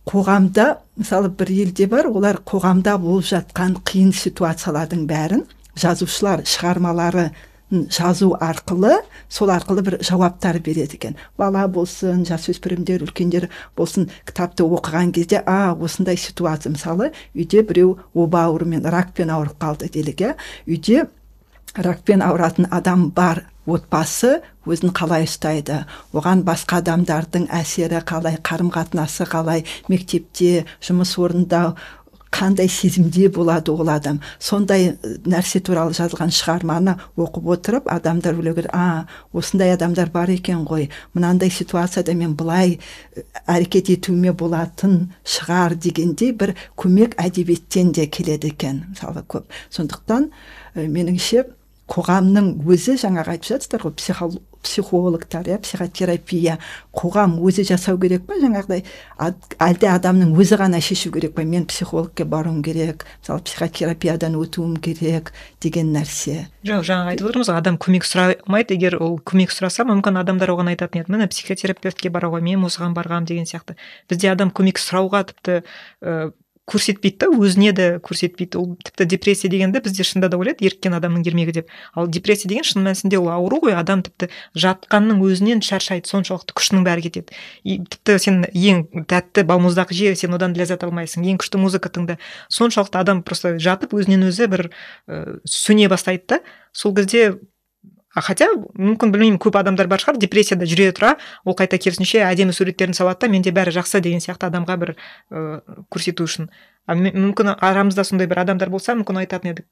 қоғамда 0.06 0.76
мысалы 0.98 1.30
бір 1.30 1.54
елде 1.64 1.86
бар 1.86 2.10
олар 2.10 2.40
қоғамда 2.46 2.98
болып 3.00 3.26
жатқан 3.32 3.80
қиын 3.86 4.12
ситуациялардың 4.14 5.06
бәрін 5.10 5.46
жазушылар 5.78 6.44
шығармалары 6.46 7.30
жазу 7.72 8.32
арқылы 8.40 8.98
сол 9.28 9.50
арқылы 9.50 9.82
бір 9.82 9.96
жауаптар 10.04 10.58
береді 10.60 10.98
екен. 10.98 11.16
Бала 11.38 11.64
болсын 11.68 12.26
жасөспірімдер 12.28 13.06
үлкендер 13.06 13.48
болсын 13.76 14.10
кітапты 14.28 14.66
оқыған 14.66 15.12
кезде 15.16 15.42
а 15.46 15.72
осындай 15.72 16.16
ситуация 16.16 16.72
мысалы 16.74 17.12
үйде 17.34 17.62
біреу 17.62 17.98
оба 18.14 18.44
ауруымен 18.48 18.84
ракпен 18.84 19.32
ауырып 19.32 19.56
қалды 19.62 19.88
делік 19.92 20.20
иә. 20.20 20.34
Үйде 20.66 21.06
ракпен 21.74 22.22
ауыратын 22.22 22.68
адам 22.70 23.08
бар 23.10 23.46
отбасы 23.66 24.40
өзін 24.66 24.92
қалай 24.94 25.24
ұстайды? 25.26 25.84
Оған 26.12 26.42
басқа 26.46 26.80
адамдардың 26.82 27.48
әсері 27.54 28.02
қалай 28.06 28.38
қарым 28.42 28.72
қатынасы 28.74 29.26
қалай? 29.30 29.64
Мектепте 29.88 30.66
жұмыс 30.82 31.14
орнында 31.18 31.74
қандай 32.32 32.68
сезімде 32.68 33.28
болады 33.28 33.72
ол 33.72 33.88
адам. 33.92 34.20
Сондай 34.40 34.96
нәрсе 35.28 35.60
туралы 35.60 35.92
жазылған 35.96 36.32
шығарманы 36.32 36.96
оқып 37.20 37.50
отырып 37.54 37.90
адамдар 37.92 38.38
ойлау 38.40 38.64
а 38.72 39.06
осындай 39.32 39.74
адамдар 39.74 40.10
бар 40.10 40.32
екен 40.32 40.64
ғой 40.64 40.88
мынандай 41.14 41.50
ситуацияда 41.50 42.14
мен 42.14 42.34
былай 42.34 42.78
әрекет 43.46 43.92
етуіме 43.92 44.32
болатын 44.32 45.12
шығар 45.24 45.76
дегендей 45.76 46.32
бір 46.32 46.54
көмек 46.76 47.18
әдебиеттен 47.20 47.92
де 47.92 48.06
келеді 48.06 48.54
екен 48.54 48.86
мысалы 48.90 49.24
көп. 49.28 49.44
Сондықтан 49.70 50.30
меніңше 50.74 51.44
қоғамның 51.92 52.54
өзі 52.64 52.96
жаңағы 53.04 53.36
айтып 53.36 53.52
жатсыздар 53.52 53.84
ғой 53.84 54.40
психологтар 54.62 55.48
иә 55.50 55.58
психотерапия 55.62 56.58
қоғам 56.94 57.38
өзі 57.42 57.64
жасау 57.68 57.98
керек 58.00 58.26
па? 58.26 58.38
Жаңағыдай 58.40 58.84
әлде 59.58 59.90
адамның 59.92 60.34
өзі 60.38 60.58
ғана 60.60 60.80
шешу 60.80 61.12
керек 61.12 61.34
па? 61.36 61.44
Мен 61.44 61.66
психологке 61.66 62.24
баруым 62.24 62.62
керек 62.62 63.06
мысалы 63.20 63.42
психотерапиядан 63.46 64.36
өтуім 64.38 64.76
керек 64.82 65.32
деген 65.60 65.92
нәрсе. 65.94 66.48
Жоқ 66.66 66.86
жаңа 66.88 67.14
айтып 67.14 67.30
отырмыз 67.30 67.50
ғой 67.50 67.58
адам 67.58 67.78
көмек 67.82 68.06
сұрамайды. 68.08 68.76
Егер 68.78 68.98
ол 69.02 69.18
көмек 69.18 69.54
сұраса 69.54 69.86
мүмкін 69.88 70.20
адамдар 70.22 70.54
оған 70.54 70.72
айтатын 70.72 71.02
еді 71.02 71.16
міне 71.16 71.28
психотерапевтке 71.32 72.12
баруға 72.14 72.42
мен 72.42 72.62
осыған 72.66 72.94
барғанмын 72.96 73.28
деген 73.28 73.48
сияқты. 73.50 73.76
Бізде 74.10 74.32
адам 74.32 74.54
көмек 74.54 74.80
сұрауға 74.80 75.26
тіпті 75.32 75.62
көрсетпейді 76.72 77.18
да 77.20 77.28
өзіне 77.36 77.72
де 77.76 77.86
көрсетпейді. 78.02 78.56
Ол 78.58 78.76
тіпті 78.80 79.04
депрессия 79.04 79.50
дегенді 79.52 79.82
бізде 79.84 80.06
шынында 80.08 80.30
да 80.32 80.40
ойлайды 80.40 80.64
еріккен 80.66 80.96
адамның 80.96 81.26
ермегі 81.28 81.54
деп. 81.58 81.70
Ал 81.94 82.08
депрессия 82.08 82.48
деген 82.48 82.64
шын 82.64 82.86
мәнісінде 82.86 83.20
ол 83.20 83.28
ауру 83.34 83.60
ғой 83.66 83.76
адам 83.76 84.02
тіпті 84.06 84.30
жатқанның 84.56 85.20
өзінен 85.28 85.62
шаршайды 85.62 86.08
соншалықты 86.08 86.56
күшінің 86.56 86.86
бәрі 86.88 87.06
кетеді. 87.06 87.36
И 87.64 87.78
тіпті 87.84 88.18
сен 88.22 88.42
ең 88.48 89.04
тәтті 89.10 89.44
балмұздақ 89.48 89.92
же 89.92 90.16
сен 90.16 90.34
одан 90.34 90.56
ләззат 90.56 90.86
алмайсың 90.88 91.28
ең 91.28 91.40
күшті 91.42 91.60
музыка 91.60 91.92
тыңда. 91.92 92.18
Соншалықты 92.48 93.02
адам 93.02 93.22
просто 93.22 93.58
жатып 93.60 93.94
өзінен 93.94 94.28
өзі 94.30 94.48
бір 94.48 94.68
і 94.70 95.22
сөне 95.44 95.88
бастайды 95.92 96.24
да. 96.28 96.40
Сол 96.72 96.94
кезде 96.96 97.34
а 98.14 98.20
хотя 98.20 98.48
мүмкін 98.76 99.12
білмеймін 99.12 99.38
көп 99.40 99.56
адамдар 99.60 99.88
бар 99.88 100.02
шығар 100.02 100.18
депрессияда 100.20 100.68
жүре 100.68 100.90
тұра 100.96 101.14
ол 101.44 101.56
қайта 101.56 101.78
керісінше 101.80 102.20
әдемі 102.26 102.52
суреттерін 102.52 102.96
салады 102.96 103.24
да 103.24 103.32
менде 103.32 103.52
бәрі 103.54 103.72
жақсы 103.78 104.02
деген 104.04 104.20
сияқты 104.20 104.50
адамға 104.50 104.76
бір 104.82 104.94
ыыы 105.30 105.84
көрсету 105.92 106.28
үшін. 106.28 106.50
А 106.86 106.96
мүмкін 106.98 107.54
арамызда 107.56 108.04
сондай 108.04 108.28
бір 108.28 108.44
адамдар 108.44 108.70
болса 108.70 108.96
мүмкін 108.98 109.22
айтатын 109.24 109.54
едік. 109.54 109.66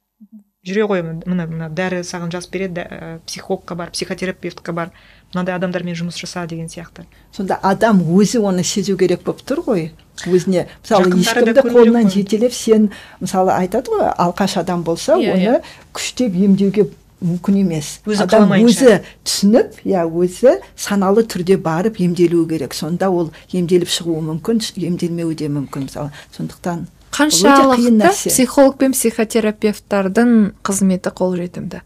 Жүре 0.61 0.85
ғой 0.85 1.01
міне 1.01 1.47
мына 1.49 1.71
дәрі 1.73 2.03
саған 2.05 2.29
жазып 2.35 2.53
береді 2.53 2.83
ә, 2.85 3.07
психологқа 3.25 3.75
бар 3.81 3.93
психотерапевтқа 3.95 4.75
бар 4.77 4.91
мынандай 5.33 5.55
адамдармен 5.57 5.97
жұмыс 5.97 6.19
жаса 6.21 6.45
деген 6.47 6.69
сияқты. 6.69 7.07
Сонда 7.33 7.57
адам 7.65 8.03
өзі 8.05 8.43
оны 8.45 8.61
сезу 8.63 8.99
керек 9.01 9.25
болып 9.25 9.41
тұр 9.49 9.63
ғой. 9.65 9.87
Өзіне 10.29 10.67
мысалы 10.83 11.17
ешкімді 11.17 11.65
қолынан 11.65 12.13
жетелеп 12.13 12.53
сен 12.53 12.91
мысалы 13.25 13.57
айтады 13.57 13.95
ғой 13.95 14.13
алқаш 14.13 14.59
адам 14.61 14.85
болса 14.85 15.17
Иә, 15.17 15.33
оны 15.33 15.63
күштеп 15.97 16.37
емдеуге 16.37 16.91
мүмкін 17.21 17.61
емес. 17.63 18.01
Өзі 18.07 18.25
адам 18.25 18.49
қаламайынша. 18.49 18.71
өзі 18.71 19.01
түсініп 19.25 19.81
иә 19.85 20.05
өзі 20.09 20.57
саналы 20.77 21.25
түрде 21.25 21.57
барып 21.61 22.01
емделуі 22.01 22.49
керек. 22.49 22.75
Сонда 22.75 23.11
ол 23.11 23.31
емделіп 23.53 23.89
шығуы 23.89 24.23
мүмкін 24.31 24.63
емделмеуі 24.77 25.37
де 25.37 25.49
мүмкін 25.49 25.89
мысалы. 25.89 26.11
Сондықтан 26.37 26.87
қиын 27.11 27.31
қаншалықты 27.31 27.93
нәрсе. 27.99 28.31
психолог 28.31 28.79
пен 28.79 28.93
психотерапевттардың 28.93 30.55
қызметі 30.63 31.11
қолжетімді 31.11 31.83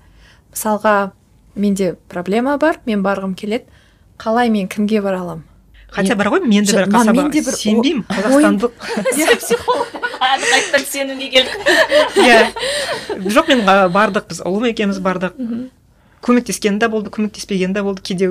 мысалға 0.53 1.13
менде 1.57 1.95
проблема 2.09 2.59
бар 2.59 2.81
мен 2.87 3.03
барғым 3.03 3.35
келеді. 3.35 3.65
Қалай 4.19 4.51
мен 4.51 4.69
кімге 4.69 5.01
бара 5.03 5.21
аламын? 5.21 5.45
Хотя 5.95 6.15
бар 6.19 6.29
ғой 6.35 6.45
менде 6.45 6.73
Жо- 6.73 6.83
бір 6.83 6.91
қасаба 6.93 7.25
сенбеймін 7.55 8.05
қазақстандық 8.11 8.73
сен 9.15 9.37
психолог. 9.43 9.89
Қайтадан 10.21 10.87
сенімге 10.91 11.29
келдік 11.33 11.59
иә 12.21 12.39
жоқ 13.31 13.51
мен 13.53 13.65
бардық 13.95 14.29
біз 14.31 14.43
ұлым 14.45 14.71
екеуміз 14.73 14.99
бардық. 15.05 15.37
Көмектескен 16.25 16.79
де 16.81 16.89
болды 16.89 17.11
көмектеспеген 17.15 17.75
де 17.75 17.83
болды. 17.85 18.03
Кейде 18.03 18.31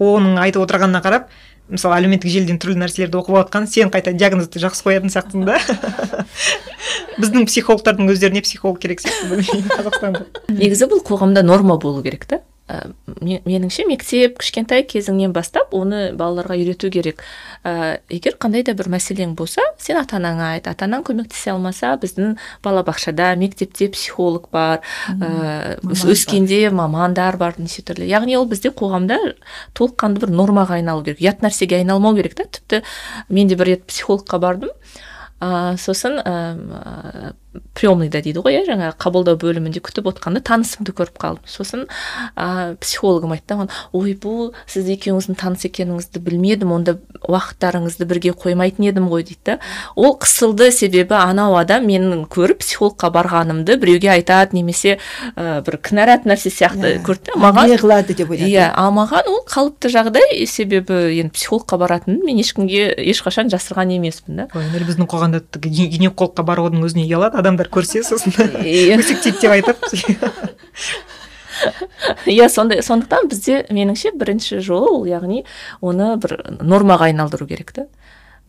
оның 0.00 0.38
айтып 0.42 0.64
отырғанына 0.64 1.02
қарап 1.04 1.28
мысалы 1.70 2.00
әлеуметтік 2.00 2.32
желіден 2.32 2.58
түрлі 2.58 2.80
нәрселерді 2.80 3.20
оқып 3.20 3.36
жатқан 3.44 3.68
сен 3.70 3.92
қайта 3.94 4.10
диагнозды 4.16 4.58
жақсы 4.58 4.82
қоятын 4.82 5.12
сияқтысың 5.14 5.44
да. 5.46 5.60
Біздің 7.20 7.46
психологтардың 7.46 8.10
өздеріне 8.10 8.42
психолог 8.42 8.80
керек 8.82 9.02
сияқты 9.04 9.28
білмеймін 9.30 9.70
қазақстанда. 9.70 10.24
Негізі 10.50 10.88
бұл 10.90 11.04
қоғамда 11.06 11.44
норма 11.46 11.76
болу 11.78 12.02
керек 12.02 12.26
та. 12.26 12.40
Ә, 12.70 12.92
ме- 13.18 13.40
меніңше 13.42 13.82
мектеп 13.88 14.36
кішкентай 14.38 14.84
кезіңнен 14.86 15.32
бастап 15.34 15.72
оны 15.74 16.12
балаларға 16.14 16.54
үйрету 16.54 16.90
керек. 16.92 17.24
Ә, 17.64 17.98
егер 18.12 18.36
қандай 18.38 18.62
да 18.62 18.76
бір 18.78 18.86
мәселең 18.94 19.32
болса 19.34 19.64
сен 19.80 19.98
ата 19.98 20.20
анаңа 20.20 20.52
айт. 20.54 20.68
Ата 20.70 20.86
анаң 20.86 21.02
көмектесе 21.08 21.50
алмаса 21.50 21.96
біздің 21.98 22.36
балабақшада 22.62 23.32
мектепте 23.40 23.88
психолог 23.90 24.46
бар 24.54 24.84
ә, 25.10 25.80
өскенде 25.82 26.70
мамандар 26.70 27.36
бар 27.40 27.58
неше 27.58 27.82
түрлі. 27.82 28.06
Яғни 28.06 28.38
ол 28.38 28.46
бізде 28.46 28.70
қоғамда 28.70 29.18
толыққанды 29.74 30.26
бір 30.26 30.36
нормаға 30.36 30.78
айналу 30.78 31.02
керек. 31.02 31.18
Ұят 31.24 31.42
нәрсеге 31.42 31.80
айналмау 31.82 32.14
керек 32.14 32.38
та. 32.38 32.44
Тіпті 32.44 32.84
мен 33.28 33.48
де 33.50 33.58
бір 33.58 33.74
рет 33.74 33.86
психологқа 33.90 34.38
бардым. 34.38 34.70
Ә, 35.40 35.74
сосын 35.80 36.20
ә, 36.20 37.32
приемныйда 37.74 38.20
дейді 38.22 38.42
ғой 38.44 38.60
иә? 38.60 38.64
Жаңағы 38.68 38.94
қабылдау 39.02 39.38
бөлімінде 39.40 39.80
күтіп 39.82 40.06
отқанда 40.12 40.42
танысымды 40.46 40.92
көріп 40.94 41.16
қалдым. 41.18 41.46
Сосын 41.50 41.86
ә, 42.36 42.76
психологым 42.78 43.34
айтты 43.34 43.56
маған 43.58 43.70
ой 43.96 44.14
бұл 44.14 44.52
сіз 44.70 44.86
екеуіңіздің 44.94 45.38
таныс 45.40 45.66
екеніңізді 45.66 46.22
білмедім 46.22 46.70
онда 46.76 46.98
уақыттарыңызды 47.26 48.06
бірге 48.06 48.34
қоймайтын 48.38 48.86
едім 48.90 49.08
ғой 49.10 49.24
дейді. 49.26 49.40
Да 49.44 49.58
ол 49.96 50.14
қысылды 50.20 50.70
себебі 50.70 51.16
анау 51.18 51.56
адам 51.58 51.88
менің 51.90 52.26
көріп 52.30 52.62
психологқа 52.62 53.10
барғанымды 53.14 53.76
біреуге 53.82 54.12
айтады 54.14 54.54
немесе 54.54 54.98
ә, 55.34 55.60
бір 55.66 55.80
кінәрат 55.82 56.28
нәрсе 56.30 56.52
сияқты 56.54 56.94
Иә. 57.00 57.02
көрді 57.06 57.34
маған 57.40 57.72
не 57.72 57.80
қылады 57.80 58.14
деп 58.14 58.30
ойлады. 58.30 58.50
Иә 58.50 58.70
ал 58.74 58.92
маған 58.94 59.26
ол 59.26 59.42
қалыпты 59.48 59.90
жағдай 59.90 60.46
себебі 60.46 61.00
енді 61.18 61.34
психологқа 61.34 61.78
баратынын 61.80 62.22
мен 62.24 62.38
ешкімге 62.42 62.94
ешқашан 63.10 63.50
жасырған 63.50 63.94
емеспін 63.96 64.44
да. 64.44 64.48
Біздің 64.54 65.08
қоғамда 65.10 65.42
гинекологқа 65.66 66.44
барудың 66.46 66.84
өзіне 66.86 67.06
ұялады 67.08 67.39
адамдар 67.40 67.70
көрсе 67.72 68.04
сосын 68.06 68.36
өсектейді 69.00 69.40
деп 69.40 69.56
айтып 69.58 69.76
иә 72.30 72.48
сондай 72.48 72.82
сондықтан 72.84 73.28
бізде 73.30 73.64
меніңше 73.72 74.14
бірінші 74.18 74.60
жолы 74.64 74.90
ол 74.90 75.06
яғни 75.08 75.44
оны 75.80 76.14
бір 76.20 76.36
нормаға 76.60 77.10
айналдыру 77.10 77.48
керек 77.50 77.72
та. 77.76 77.86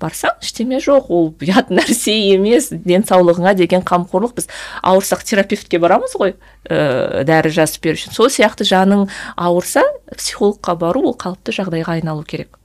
Барсаң 0.01 0.39
ештеме 0.41 0.79
жоқ 0.81 1.11
ол 1.13 1.27
ұят 1.45 1.69
нәрсе 1.69 2.13
емес 2.33 2.71
денсаулығыңа 2.71 3.53
деген 3.59 3.83
қамқорлық. 3.85 4.33
Біз 4.39 4.47
ауырсақ 4.81 5.21
терапевтке 5.27 5.77
барамыз 5.81 6.15
ғой 6.17 6.33
ә, 6.65 7.21
дәрі 7.27 7.51
жазып 7.53 7.85
беру 7.85 7.99
үшін. 7.99 8.15
Сол 8.15 8.31
сияқты 8.33 8.65
жаның 8.65 9.05
ауырса 9.37 9.83
психологқа 10.15 10.73
бару 10.79 11.05
ол 11.11 11.17
қалыпты 11.21 11.53
жағдайға 11.53 11.99
айналу 11.99 12.25
керек. 12.25 12.57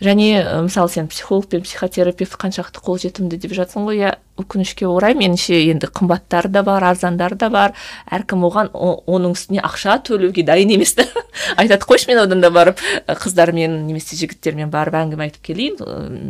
Және 0.00 0.42
мысалы 0.64 0.88
сен 0.88 1.08
психолог 1.08 1.48
пен 1.52 1.62
психотерапевт 1.62 2.36
қаншалықты 2.40 2.80
қолжетімді 2.80 3.36
деп 3.40 3.52
жатсың 3.56 3.84
ғой 3.88 4.00
иә 4.00 4.14
өкінішке 4.40 4.86
орай 4.88 5.14
меніңше 5.18 5.58
енді 5.70 5.90
қымбаттары 5.92 6.48
да 6.52 6.62
бар 6.64 6.84
арзандары 6.90 7.36
да 7.36 7.50
бар. 7.52 7.74
Әркім 8.10 8.46
оған 8.48 8.70
оның 8.72 9.34
үстіне 9.36 9.60
ақша 9.66 9.98
төлеуге 10.06 10.44
дайын 10.46 10.72
емес 10.76 10.94
та. 10.96 11.04
Айтады 11.60 11.84
қойшы 11.84 12.08
мен 12.08 12.22
одан 12.24 12.40
да 12.40 12.50
барып 12.54 12.80
қыздармен 13.06 13.82
немесе 13.86 14.16
жігіттермен 14.16 14.72
барып 14.72 14.96
әңгіме 15.02 15.28
айтып 15.28 15.44
келейін. 15.50 15.76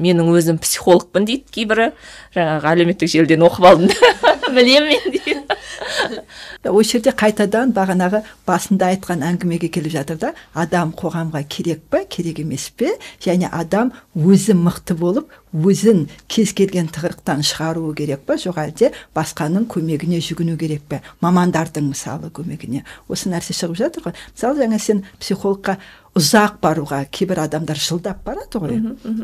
Менің 0.02 0.34
өзім 0.34 0.60
психологпын 0.62 1.28
дейді 1.30 1.46
кейбірі. 1.54 1.90
Жаңағы 2.34 2.74
әлеуметтік 2.74 3.14
желіден 3.14 3.46
оқып 3.46 3.70
алдым 3.70 3.94
білемін 4.56 4.88
мен 4.90 5.12
дейді 5.14 6.84
жерде 6.90 7.12
қайтадан 7.16 7.72
бағанағы 7.74 8.22
басында 8.48 8.90
айтқан 8.94 9.22
әңгімеге 9.24 9.70
келіп 9.72 9.92
жатыр 9.94 10.18
да 10.20 10.32
адам 10.54 10.92
қоғамға 10.96 11.42
керек 11.48 11.82
пе 11.90 12.04
керек 12.08 12.40
емес 12.42 12.70
пе? 12.76 12.96
Және 13.22 13.48
адам 13.52 13.92
өзі 14.16 14.56
мықты 14.58 14.96
болып 14.98 15.30
өзін 15.54 16.08
кез 16.28 16.52
келген 16.56 16.90
тығырықтан 16.92 17.44
шығаруы 17.46 17.94
керек 17.96 18.26
пе? 18.26 18.36
Жоқ 18.42 18.60
әлде 18.64 18.92
басқаның 19.16 19.68
көмегіне 19.70 20.20
жүгіну 20.24 20.58
керек 20.58 20.84
пе? 20.88 21.00
Мамандардың 21.20 21.90
мысалы 21.92 22.30
көмегіне. 22.34 22.84
Осы 23.08 23.30
нәрсе 23.32 23.56
шығып 23.56 23.80
жатыр 23.80 24.08
ғой. 24.08 24.18
Мысалы 24.34 24.64
жаңа 24.64 24.78
сен 24.78 25.04
психологқа 25.20 25.78
ұзақ 26.18 26.58
баруға 26.62 27.04
кейбір 27.12 27.44
адамдар 27.44 27.78
жылдап 27.78 28.24
барады 28.26 28.60
ғой. 28.62 28.78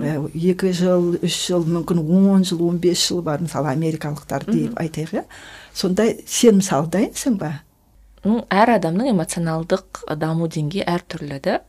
Ә, 0.06 0.16
екі 0.34 0.70
жыл 0.76 1.16
үш 1.18 1.38
жыл 1.48 1.66
мүмкін 1.66 2.02
он 2.04 2.44
жыл 2.46 2.62
он 2.68 2.78
бес 2.82 3.08
жыл 3.08 3.22
бар 3.26 3.42
мысалы 3.42 3.72
америкалықтар 3.72 4.46
деп 4.46 4.78
айтайық 4.78 5.16
иә. 5.18 5.24
Сондай 5.74 6.20
сен 6.26 6.60
мысалы 6.62 6.90
дайынсың 6.92 7.38
ба? 7.42 7.52
Ну, 8.26 8.40
әр 8.50 8.76
адамның 8.78 9.12
эмоционалдық 9.12 10.06
даму 10.18 10.48
деңгейі 10.50 10.86
әртүрлі 10.90 11.40
да. 11.42 11.60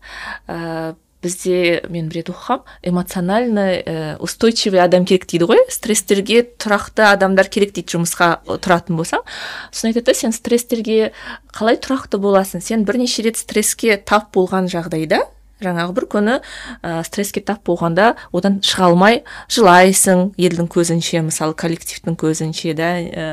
Ә, 0.48 0.96
бізде 1.24 1.82
мен 1.90 2.10
бір 2.10 2.22
рет 2.22 2.32
оқығам 2.32 2.66
эмоционально 2.86 3.66
ә, 3.78 3.96
устойчивый 4.24 4.82
адам 4.84 5.06
керек 5.06 5.28
дейді 5.30 5.50
ғой. 5.50 5.62
Стресстерге 5.74 6.44
тұрақты 6.60 7.08
адамдар 7.10 7.50
керек 7.50 7.74
дейді 7.76 7.98
жұмысқа 7.98 8.44
тұратын 8.64 9.00
болсаң. 9.00 9.24
Сосын 9.72 9.92
айтады 9.92 10.16
сен 10.18 10.36
стресстерге 10.36 11.12
қалай 11.56 11.80
тұрақты 11.82 12.22
боласың? 12.22 12.62
Сен 12.62 12.86
бірнеше 12.88 13.26
рет 13.26 13.38
стресске 13.40 13.98
тап 13.98 14.32
болған 14.36 14.70
жағдайда 14.72 15.26
жаңағы 15.64 15.96
бір 15.98 16.08
күні 16.12 16.36
ә, 16.40 17.04
стресске 17.08 17.42
тап 17.42 17.64
болғанда 17.68 18.14
одан 18.36 18.60
шыға 18.66 18.92
алмай 18.92 19.22
жылайсың 19.54 20.32
елдің 20.38 20.70
көзінше 20.74 21.24
мысалы 21.28 21.58
коллективтің 21.58 22.18
көзінше 22.20 22.76
да 22.78 22.92
ә, 23.02 23.28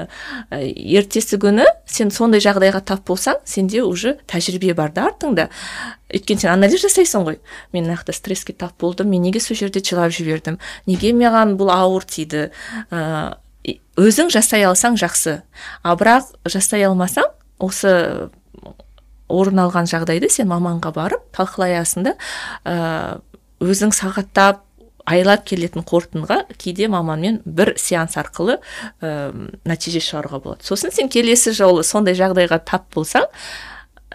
ертесі 0.50 1.38
күні 1.42 1.66
сен 1.86 2.12
сондай 2.14 2.42
жағдайға 2.44 2.82
тап 2.84 3.04
болсаң 3.08 3.40
сенде 3.48 3.82
уже 3.84 4.16
тәжірибе 4.30 4.74
бар 4.74 4.92
да 4.94 5.08
артыңда. 5.10 5.48
Өйткені 6.14 6.44
сен 6.44 6.52
анализ 6.52 6.82
жасайсың 6.84 7.24
ғой. 7.26 7.38
Мен 7.72 7.88
нақты 7.90 8.14
стресске 8.14 8.54
тап 8.56 8.76
болдым 8.80 9.10
мен 9.10 9.22
неге 9.24 9.40
сол 9.40 9.56
жерде 9.58 9.82
жылап 9.84 10.14
жібердім? 10.14 10.58
Неге 10.86 11.12
маған 11.16 11.56
бұл 11.58 11.72
ауыр 11.74 12.06
тиді? 12.08 12.48
Ә, 12.90 13.36
өзің 13.96 14.30
жасай 14.34 14.66
алсаң 14.68 14.98
жақсы. 15.00 15.40
А 15.82 15.96
бірақ 15.98 16.34
жасай 16.50 16.86
алмасаң 16.88 17.30
осы 17.62 18.30
орын 19.28 19.64
алған 19.64 19.88
жағдайды 19.88 20.28
сен 20.32 20.48
маманға 20.50 20.92
барып 20.94 21.24
талқылай 21.36 21.76
да 22.04 22.14
ә, 22.64 23.20
өзің 23.64 23.94
сағаттап 23.96 24.62
айлап 25.08 25.44
келетін 25.48 25.84
қорытындыға 25.84 26.44
кейде 26.60 26.88
маманмен 26.88 27.40
бір 27.44 27.74
сеанс 27.80 28.16
арқылы 28.20 28.58
ә, 29.00 29.32
нәтиже 29.68 30.00
шығаруға 30.00 30.40
болады. 30.44 30.64
Сосын 30.64 30.92
сен 30.94 31.10
келесі 31.12 31.52
жолы 31.56 31.84
сондай 31.84 32.16
жағдайға 32.16 32.62
тап 32.64 32.88
болсаң 32.94 33.26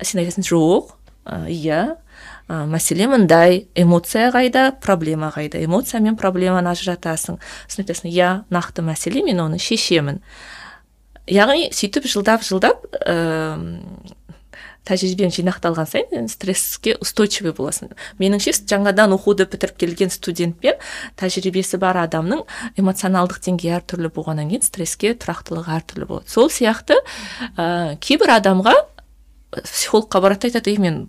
сен 0.02 0.24
айтасың 0.24 0.48
жоқ 0.50 0.94
ә, 1.26 1.46
иә 1.50 1.82
ә, 2.50 2.64
мәселе 2.70 3.10
мындай 3.12 3.68
эмоция 3.76 4.32
қайда 4.34 4.72
проблема 4.82 5.32
қайда 5.36 5.62
эмоция 5.64 6.02
мен 6.02 6.18
проблеманы 6.18 6.74
ажыратасың 6.74 7.38
сосын 7.68 7.86
айтасың 7.86 8.10
иә 8.10 8.32
нақты 8.50 8.86
мәселе 8.86 9.24
мен 9.26 9.46
оны 9.46 9.62
шешемін 9.62 10.24
яғни 11.30 11.70
сөйтіп 11.76 12.10
жылдап 12.10 12.46
жылдап 12.46 12.82
ііі 13.06 14.18
тәжірибең 14.88 15.32
жинақталған 15.34 15.88
сайын 15.90 16.30
стресске 16.32 16.96
устойчивый 17.04 17.54
боласың. 17.58 17.92
Меніңше 18.22 18.54
жаңадан 18.70 19.14
оқуды 19.16 19.46
бітіріп 19.50 19.78
келген 19.82 20.14
студентпен 20.14 20.80
тәжірибесі 21.20 21.80
бар 21.82 22.00
адамның 22.06 22.46
эмоционалдық 22.80 23.42
деңгейі 23.46 23.76
әртүрлі 23.80 24.12
болғаннан 24.16 24.50
кейін 24.52 24.66
стресске 24.66 25.14
тұрақтылығы 25.20 25.76
әртүрлі 25.78 26.10
болады. 26.10 26.30
Сол 26.32 26.50
сияқты 26.54 26.98
ә, 27.56 27.98
кейбір 28.02 28.36
адамға 28.40 28.76
психологқа 29.64 30.22
барады 30.24 30.50
айтады 30.50 30.78
мен 30.82 31.08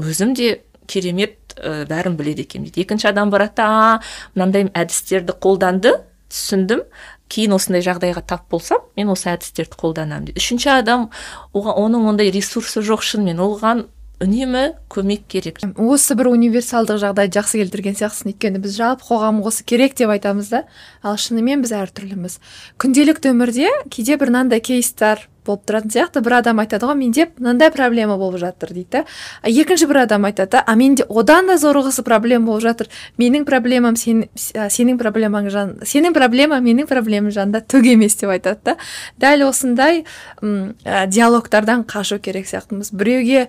өзім 0.00 0.34
де 0.36 0.58
керемет 0.86 1.56
ә, 1.56 1.84
бәрін 1.88 2.18
біледі 2.18 2.44
екенмін 2.44 2.70
дейді 2.70 2.84
екінші 2.88 3.10
адам 3.12 3.30
барады 3.32 3.62
да 3.62 4.00
мынандай 4.34 4.68
әдістерді 4.72 5.36
қолданды 5.40 5.96
түсіндім 6.32 6.84
кейін 7.32 7.56
осындай 7.56 7.84
жағдайға 7.84 8.22
тап 8.26 8.46
болсам 8.52 8.84
мен 8.98 9.10
осы 9.14 9.30
әдістерді 9.32 9.78
қолданамын 9.80 10.30
дейді 10.30 10.42
үшінші 10.42 10.70
адам 10.76 11.08
оған 11.56 11.80
оның 11.86 12.08
ондай 12.12 12.30
ресурсы 12.34 12.84
жоқ 12.84 13.04
шынымен. 13.06 13.40
Оған 13.42 13.86
үнемі 14.22 14.64
көмек 14.92 15.26
керек. 15.28 15.60
Осы 15.76 16.14
бір 16.18 16.30
универсалдық 16.32 17.00
жағдайды 17.02 17.38
жақсы 17.38 17.60
келтірген 17.60 17.98
сияқтысың. 17.98 18.32
Өйткені 18.32 18.62
біз 18.62 18.76
жалпы 18.78 19.08
қоғам 19.08 19.42
осы 19.44 19.64
керек 19.66 19.96
деп 19.98 20.12
айтамыз 20.14 20.50
да. 20.52 20.64
Ал 21.02 21.18
шынымен 21.20 21.64
біз 21.64 21.74
әртүрліміз. 21.74 22.38
Күнделікті 22.80 23.34
өмірде 23.34 23.70
кейде 23.90 24.18
бір 24.20 24.32
мынандай 24.32 24.62
кейстер 24.64 25.26
болып 25.46 25.64
тұратын 25.68 25.90
сияқты. 25.90 26.20
бір 26.20 26.38
адам 26.40 26.60
айтады 26.60 26.86
ғой 26.86 26.96
менде 26.98 27.28
мынандай 27.38 27.70
проблема 27.70 28.16
болып 28.16 28.40
жатыр 28.40 28.72
дейді. 28.72 29.04
Екінші 29.42 29.86
бір 29.86 30.04
адам 30.04 30.24
айтады 30.24 30.62
а 30.64 30.74
менде 30.74 31.04
одан 31.08 31.46
да 31.46 31.56
зорғысы 31.56 32.02
проблема 32.02 32.46
болып 32.46 32.62
жатыр. 32.62 32.88
Менің 33.18 33.44
проблемам 33.44 33.96
сен, 33.96 34.28
сенің 34.34 34.98
проблемаң 34.98 35.50
жан 35.50 35.76
сенің 35.82 36.14
проблемаң 36.14 36.62
менің 36.64 36.88
проблемам 36.88 37.30
жанында 37.30 37.60
түк 37.60 37.86
емес 37.92 38.16
деп 38.16 38.30
айтады 38.30 38.60
да. 38.64 38.76
Дәл 39.18 39.48
осындай 39.48 40.04
м 40.42 40.74
диалогтардан 40.84 41.84
қашу 41.84 42.18
керек 42.18 42.46
сияқтымыз. 42.46 42.92
Біреуге 42.92 43.48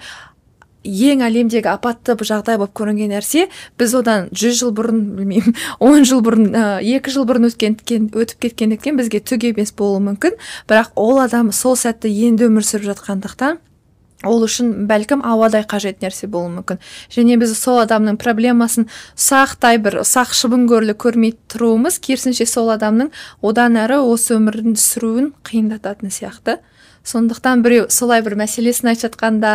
ең 0.85 1.25
әлемдегі 1.25 1.69
апатты 1.71 2.15
жағдай 2.15 2.59
болып 2.61 2.73
көрінген 2.77 3.13
нәрсе 3.15 3.47
біз 3.79 3.95
одан 3.99 4.29
жүз 4.31 4.59
жыл 4.61 4.73
бұрын 4.77 5.03
білмеймін 5.17 5.55
он 5.79 6.05
жыл 6.07 6.23
бұрын 6.25 6.49
екі 6.79 7.13
жыл 7.13 7.27
бұрын 7.27 7.49
өткен 7.49 8.09
өтіп 8.13 8.47
кеткендіктен 8.47 8.99
бізге 9.01 9.21
түк 9.25 9.49
емес 9.51 9.73
болуы 9.75 10.03
мүмкін. 10.11 10.37
Бірақ 10.69 10.93
ол 10.95 11.21
адам 11.23 11.51
сол 11.51 11.75
сәтті 11.79 12.11
енді 12.27 12.49
өмір 12.49 12.65
сүріп 12.65 12.91
жатқандықтан 12.93 13.61
ол 14.25 14.45
үшін 14.45 14.87
бәлкім 14.89 15.21
ауадай 15.27 15.65
қажет 15.69 16.01
нәрсе 16.03 16.27
болуы 16.31 16.53
мүмкін. 16.57 16.79
Және 17.13 17.37
біз 17.41 17.55
сол 17.59 17.81
адамның 17.83 18.17
проблемасын 18.21 18.87
ұсақтай 19.17 19.79
бір 19.83 19.99
ұсақ 20.01 20.33
шыбын 20.37 20.65
көрмей 20.69 21.35
тұруымыз 21.51 21.99
керісінше 21.99 22.47
сол 22.49 22.71
адамның 22.73 23.11
одан 23.45 23.77
әрі 23.81 24.01
осы 24.05 24.37
өмірін 24.39 24.79
сүруін 24.79 25.33
қиындататын 25.45 26.13
сияқты. 26.13 26.59
Сондықтан 27.05 27.63
біреу 27.65 27.87
солай 27.93 28.23
бір 28.25 28.37
мәселесін 28.41 28.91
айтып 28.91 29.15
жатқанда 29.15 29.53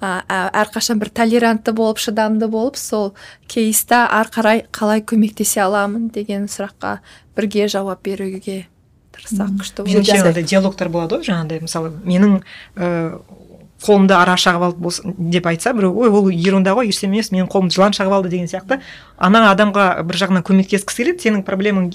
әрқашан 0.00 1.02
бір 1.02 1.10
толерантты 1.14 1.74
болып 1.76 2.00
шыдамды 2.02 2.48
болып 2.48 2.78
сол 2.80 3.12
кейста 3.50 4.04
ары 4.06 4.32
қарай 4.34 4.64
қалай 4.72 5.02
көмектесе 5.02 5.64
аламын 5.66 6.08
деген 6.14 6.46
сұраққа 6.50 6.98
бірге 7.36 7.68
жауап 7.68 8.04
беруге 8.06 8.66
тырыссақ 9.14 9.58
күшті 9.60 9.86
болады 9.86 10.42
диалогтар 10.42 10.88
болады 10.88 11.18
ғой 11.18 11.30
жаңағыдай 11.30 11.64
мысалы 11.66 11.94
менің 12.04 12.38
ыыы 12.76 13.42
қолымды 13.84 14.14
ара 14.16 14.36
шағып 14.40 14.62
алды 14.64 15.14
деп 15.34 15.46
айтса 15.50 15.74
біреу 15.76 15.92
ой 15.98 16.08
ол 16.08 16.30
ерунда 16.30 16.74
ғой 16.76 16.88
ештеме 16.88 17.18
емес 17.18 17.30
менің 17.34 17.50
қолымды 17.52 17.76
жылан 17.76 17.96
шағып 17.96 18.16
алды 18.16 18.30
деген 18.32 18.48
сияқты. 18.48 18.80
Ана 19.18 19.50
адамға 19.50 20.04
бір 20.08 20.20
жағынан 20.22 20.44
көмектескісі 20.46 21.02
келеді 21.02 21.26
сенің 21.26 21.44
проблемаң 21.44 21.90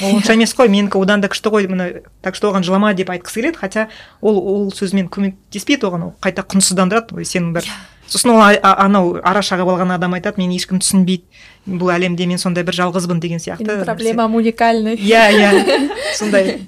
ол 0.00 0.16
онша 0.16 0.32
емес 0.34 0.54
қой 0.56 0.72
менікі 0.72 1.00
одан 1.02 1.20
да 1.20 1.28
күшті 1.28 1.52
ғой 1.52 1.68
міне 1.68 2.02
так 2.22 2.34
что 2.34 2.50
оған 2.50 2.64
жылама 2.64 2.94
деп 2.94 3.10
айтқысы 3.10 3.42
келеді 3.42 3.58
хотя 3.60 3.88
ол 4.20 4.38
ол 4.38 4.70
сөзмен 4.72 5.08
көмектеспейді 5.12 5.90
оған 5.90 6.06
ол 6.08 6.14
қайта 6.22 6.46
құнсыздандырады 6.46 7.16
ой 7.16 7.28
сенің 7.28 7.52
бір 7.52 7.68
сосын 8.08 8.32
ол 8.32 8.42
анау 8.62 9.18
ара 9.22 9.42
шағып 9.44 9.68
алған 9.68 9.94
адам 9.94 10.14
айтады 10.16 10.40
мені 10.40 10.56
ешкім 10.56 10.80
түсінбейді 10.80 11.24
бұл 11.66 11.92
әлемде 11.94 12.26
мен 12.26 12.40
сондай 12.40 12.64
бір 12.66 12.76
жалғызбын 12.80 13.20
деген 13.22 13.40
сияқты. 13.42 13.84
Проблемам 13.84 14.34
уникальный 14.34 14.96
иә 14.96 15.28
иә 15.30 15.90
сондай. 16.18 16.58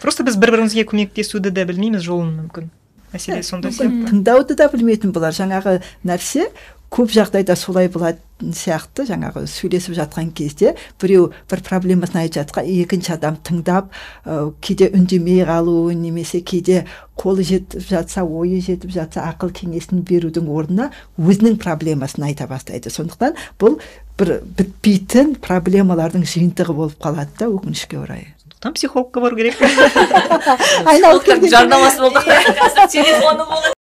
Просто 0.00 0.24
біз 0.24 0.36
бір 0.36 0.54
бірімізге 0.56 0.86
көмектесуді 0.88 1.52
де 1.52 1.64
білмейміз 1.68 2.04
жолын 2.04 2.32
мүмкін. 2.38 2.70
Мәселе 3.12 3.42
сондай 3.46 3.72
сияқты. 3.72 4.08
Тыңдауды 4.08 4.56
да 4.58 4.70
білмейтін 4.72 5.12
бұлар 5.14 5.36
жаңағы 5.36 5.78
нәрсе 6.04 6.48
көп 6.94 7.10
жағдайда 7.10 7.56
солай 7.58 7.88
болатын 7.90 8.52
сияқты 8.54 9.06
жаңағы 9.08 9.44
сөйлесіп 9.50 9.96
жатқан 9.96 10.30
кезде 10.36 10.74
біреу 11.02 11.32
бір 11.50 11.62
проблемасын 11.66 12.20
айтып 12.20 12.44
жатқан 12.44 12.68
екінші 12.70 13.14
адам 13.16 13.38
тыңдап 13.46 13.88
ә, 13.90 14.52
кейде 14.62 14.90
үндемей 14.94 15.42
қалуы 15.48 15.96
немесе 15.98 16.40
кейде 16.40 16.84
қолы 17.18 17.46
жетіп 17.46 17.82
жатса 17.88 18.22
ойы 18.22 18.60
жетіп 18.62 18.94
жатса 18.94 19.26
ақыл 19.26 19.50
кеңесін 19.54 20.04
берудің 20.06 20.50
орнына 20.50 20.90
өзінің 21.18 21.58
проблемасын 21.62 22.28
айта 22.28 22.46
бастайды. 22.50 22.94
Сондықтан 22.94 23.34
бұл 23.58 23.80
бір 24.18 24.36
бітпейтін 24.58 25.34
проблемалардың 25.42 26.26
жиынтығы 26.30 26.78
болып 26.78 26.98
қалады 27.02 27.38
да 27.40 27.50
өкінішке 27.50 27.98
орай. 28.02 28.28
Сондықтан 28.44 28.78
психологқа 28.78 29.22
бару 29.24 29.38
керек. 29.38 29.58
Айналып 30.90 31.26
жарнамасы 31.50 32.02
телефоны 32.90 33.46
болады 33.46 33.74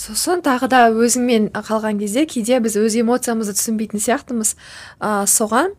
сосын 0.00 0.40
тағы 0.44 0.70
да 0.72 0.84
өзіңмен 0.88 1.50
қалған 1.52 2.00
кезде 2.00 2.24
кейде 2.28 2.60
біз 2.64 2.78
өз 2.80 2.96
эмоциямызды 3.02 3.56
түсінбейтін 3.58 4.00
сияқтымыз. 4.00 4.54
Ә, 5.00 5.26
соған 5.28 5.74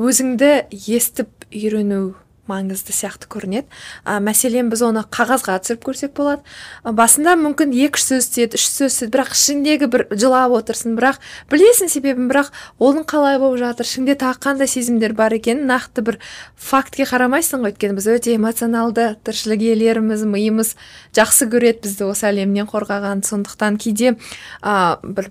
өзіңді 0.00 0.52
естіп 0.96 1.48
үйрену 1.52 2.14
маңызды 2.50 2.94
сияқты 2.94 3.28
көрінеді. 3.30 3.66
Ә, 4.06 4.18
мәселен 4.24 4.70
біз 4.72 4.82
оны 4.86 5.02
қағазға 5.10 5.58
түсіріп 5.64 5.84
көрсек 5.86 6.14
болады. 6.16 6.42
Басында 6.84 7.36
мүмкін 7.40 7.74
екі 7.86 8.00
сөз 8.00 8.26
істеді 8.26 8.58
үш 8.58 8.66
сөз 8.70 8.92
істеді 8.92 9.12
бірақ 9.16 9.34
ішіндегі 9.36 9.90
бір 9.92 10.06
жылап 10.14 10.54
отырсың 10.60 10.96
бірақ 10.98 11.20
білесің 11.52 11.90
себебін 11.92 12.30
бірақ 12.30 12.52
оның 12.78 13.06
қалай 13.10 13.40
болып 13.42 13.60
жатыр 13.62 13.88
ішіңде 13.88 14.16
тағы 14.20 14.42
қандай 14.46 14.70
сезімдер 14.70 15.16
бар 15.18 15.34
екенін 15.36 15.66
нақты 15.70 16.06
бір 16.06 16.20
фактке 16.56 17.06
қарамайсың 17.08 17.66
ғой. 17.66 17.74
Өйткені 17.76 17.98
біз 17.98 18.08
өте 18.14 18.36
эмоционалды 18.38 19.10
тіршілік 19.26 19.66
иелеріміз 19.66 20.24
миымыз 20.24 20.74
жақсы 21.16 21.50
көреді 21.52 21.84
бізді 21.84 22.08
осы 22.08 22.30
әлемнен 22.30 22.70
қорғаған. 22.70 23.26
Сондықтан 23.26 23.76
кейде 23.82 24.16
ә, 24.62 24.96
бір 25.02 25.30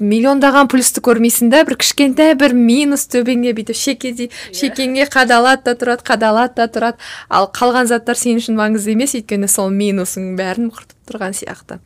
миллиондаған 0.00 0.70
плюсті 0.72 1.02
көрмейсің 1.04 1.50
да 1.52 1.62
бір 1.68 1.76
кішкентай 1.82 2.32
бір 2.38 2.54
минус 2.56 3.04
төбеңе 3.12 3.52
бүйтіп 3.52 3.76
шекедей 3.76 4.30
yeah. 4.30 4.56
шекеңе 4.56 5.04
қадалады 5.10 5.66
да 5.66 5.74
тұрады 5.76 6.06
қадалады 6.06 6.56
да 6.56 6.66
тұрады. 6.72 6.96
Ал 7.28 7.50
қалған 7.52 7.90
заттар 7.90 8.16
сен 8.16 8.40
үшін 8.40 8.56
маңызды 8.56 8.94
емес 8.96 9.12
өйткені 9.18 9.50
сол 9.52 9.68
минусың 9.68 10.32
бәрін 10.38 10.70
құртып 10.72 11.12
тұрған 11.12 11.36
сияқты. 11.36 11.80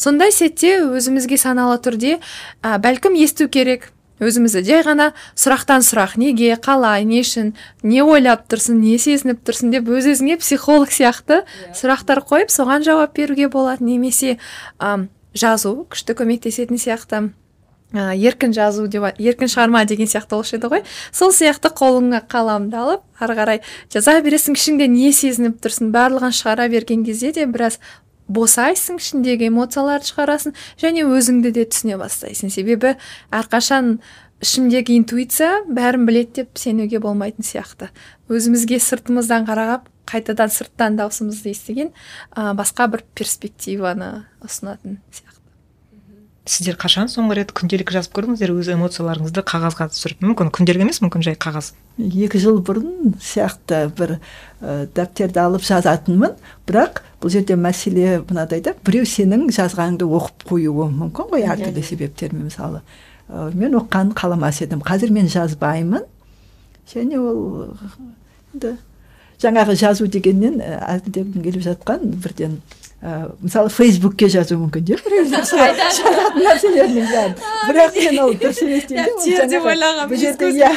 Сондай 0.00 0.32
сәтте 0.32 0.78
өзімізге 0.88 1.36
саналы 1.36 1.76
түрде 1.84 2.16
ә, 2.62 2.78
бәлкім 2.80 3.18
есту 3.20 3.50
керек 3.52 3.90
өзімізді. 4.20 4.64
Жай 4.64 4.84
ғана 4.86 5.10
сұрақтан 5.36 5.84
сұрақ 5.84 6.16
неге 6.20 6.56
қалай 6.60 7.04
не 7.04 7.20
үшін 7.20 7.52
не 7.82 8.00
ойлап 8.00 8.46
тұрсың 8.48 8.80
не 8.80 8.96
сезініп 9.00 9.44
тұрсың 9.44 9.72
деп 9.76 9.88
өз 9.88 10.08
өзіңе 10.14 10.38
психолог 10.40 10.92
сияқты 10.92 11.42
yeah. 11.42 11.76
сұрақтар 11.76 12.24
қойып 12.24 12.52
соған 12.52 12.88
жауап 12.88 13.16
беруге 13.16 13.48
болады. 13.52 13.84
Немесе 13.84 14.38
ә, 14.80 15.08
жазу 15.36 15.84
күшті 15.92 16.16
көмектесетін 16.16 16.80
сияқты. 16.80 17.30
Ә, 17.92 18.12
еркін 18.14 18.54
жазу 18.54 18.86
деп 18.90 19.18
еркін 19.18 19.50
шығарма 19.50 19.84
деген 19.88 20.10
сияқты 20.10 20.36
болушы 20.36 20.58
еді 20.58 20.70
ғой. 20.70 20.84
Сол 21.12 21.32
сияқты 21.34 21.72
қолыңа 21.74 22.22
қаламды 22.30 22.78
алып 22.78 23.02
ары 23.18 23.36
қарай 23.38 23.60
жаза 23.92 24.18
бересің 24.22 24.58
ішіңде 24.58 24.88
не 24.90 25.12
сезініп 25.12 25.60
тұрсың 25.64 25.90
барлығын 25.94 26.34
шығара 26.36 26.68
берген 26.70 27.04
кезде 27.04 27.32
де 27.36 27.46
біраз 27.46 27.80
босайсың 28.30 29.00
ішіндегі 29.02 29.50
эмоцияларды 29.50 30.10
шығарасың 30.12 30.56
және 30.80 31.04
өзіңді 31.08 31.54
де 31.56 31.66
түсіне 31.66 31.98
бастайсың. 31.98 32.52
Себебі 32.54 32.94
әрқашан 33.34 33.98
ішімдегі 34.40 34.96
интуиция 35.00 35.64
бәрін 35.68 36.06
біледі 36.06 36.44
деп 36.44 36.60
сенуге 36.60 37.02
болмайтын 37.02 37.44
сияқты. 37.44 37.90
Өзімізге 38.30 38.78
сыртымыздан 38.80 39.48
қарап 39.50 39.90
қайтадан 40.10 40.50
сырттан 40.54 40.96
даусымызды 40.98 41.52
естіген 41.52 41.90
ә, 42.34 42.54
басқа 42.54 42.88
бір 42.94 43.04
перспективаны 43.18 44.24
ұсынатын 44.46 45.00
сияқты. 45.10 45.39
Сіздер 46.50 46.76
қашан 46.80 47.06
соңғы 47.10 47.36
рет 47.38 47.52
күнделік 47.54 47.92
жазып 47.94 48.14
көрдіңіздер 48.16 48.50
өз 48.56 48.70
эмоцияларыңызды 48.74 49.44
қағазға 49.46 49.86
түсіріп? 49.92 50.24
мүмкін 50.24 50.50
күнделік 50.56 50.82
емес 50.82 50.98
мүмкін 51.04 51.22
жай 51.26 51.36
қағаз. 51.38 51.72
Екі 52.00 52.40
жыл 52.42 52.58
бұрын 52.66 53.14
сияқты 53.22 53.84
бір 53.94 54.16
ә, 54.16 54.88
дәптерді 54.96 55.42
алып 55.44 55.62
жазатынмын. 55.68 56.34
Бірақ 56.66 57.02
бұл 57.22 57.34
жерде 57.36 57.54
мәселе 57.54 58.24
мынадай 58.26 58.64
да 58.66 58.74
біреу 58.86 59.06
сенің 59.06 59.46
жазғаныңды 59.54 60.08
оқып 60.10 60.46
қоюы 60.50 60.90
мүмкін 60.98 61.30
ғой 61.30 61.46
әртүрлі 61.54 61.86
себептермен 61.86 62.48
мысалы. 62.48 62.82
Ә, 63.28 63.50
мен 63.54 63.78
оқығанын 63.78 64.16
қаламас 64.18 64.62
едім. 64.64 64.82
Қазір 64.82 65.14
мен 65.14 65.30
жазбаймын. 65.30 66.08
Және 66.90 67.20
ол 67.22 67.76
енді 68.54 68.74
жаңағы 69.40 69.76
жазу 69.78 70.08
дегеннен 70.10 70.58
әзілдегім 70.60 71.44
келіп 71.44 71.62
жатқан 71.64 72.02
бірден 72.20 72.58
ә, 73.00 73.30
мысалы 73.40 73.70
фейсбукке 73.72 74.28
жазу 74.28 74.58
мүмкін 74.60 74.90
иә 74.92 74.98
жазатын 75.32 76.42
нәрселердің 76.44 77.06
бәрін 77.08 77.34
бірақ 77.70 77.96
мен 77.96 78.18
ол 78.24 78.34
дұрыс 78.42 78.60
емес 78.66 78.84
де, 78.90 79.04
деп 79.48 79.64
ойлағанмын, 79.70 80.10
бұл 80.10 80.18
жерде 80.20 80.50
иә. 80.60 80.72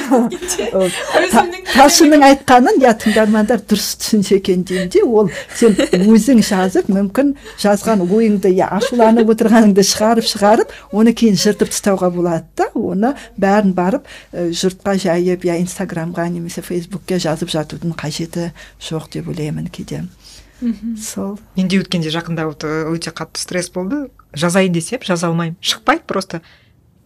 талшынның 1.74 2.24
айтқанын 2.30 2.80
иә 2.80 2.94
тыңдармандар 3.04 3.60
дұрыс 3.68 3.90
түсінсе 4.00 4.40
екен 4.40 4.64
деймін 4.68 4.94
де 4.94 5.04
ол 5.04 5.32
сен 5.58 5.76
өзің 6.00 6.40
жазып 6.48 6.88
мүмкін 6.94 7.36
жазған 7.60 8.06
ойыңды 8.08 8.54
иә 8.56 8.72
ашуланып 8.80 9.34
отырғаныңды 9.36 9.84
шығарып 9.92 10.30
шығарып 10.32 10.74
оны 10.96 11.12
кейін 11.18 11.36
жыртып 11.44 11.74
тастауға 11.74 12.12
болады 12.14 12.48
да. 12.58 12.70
Оны 12.74 13.14
бәрін 13.40 13.74
барып 13.76 14.08
ә, 14.32 14.50
жұртқа 14.56 14.96
жайып 15.02 15.46
я 15.50 15.60
инстаграмға 15.62 16.30
немесе 16.32 16.64
фейсбукке 16.66 17.20
жазып 17.20 17.52
жатудың 17.54 17.96
қажеті 18.00 18.52
жоқ 18.82 19.12
деп 19.14 19.30
ойлаймын 19.34 19.68
кейде. 19.74 20.06
Сол. 21.00 21.40
Менде 21.58 21.80
өткенде 21.82 22.12
жақында 22.14 22.46
вот, 22.50 22.64
э, 22.64 22.86
өте 22.92 23.12
қатты 23.12 23.40
стресс 23.42 23.70
болды. 23.70 24.10
Жазайын 24.34 24.74
десем 24.74 25.00
жаза 25.04 25.28
алмаймын. 25.28 25.58
Шықпайды 25.62 26.04
просто. 26.08 26.42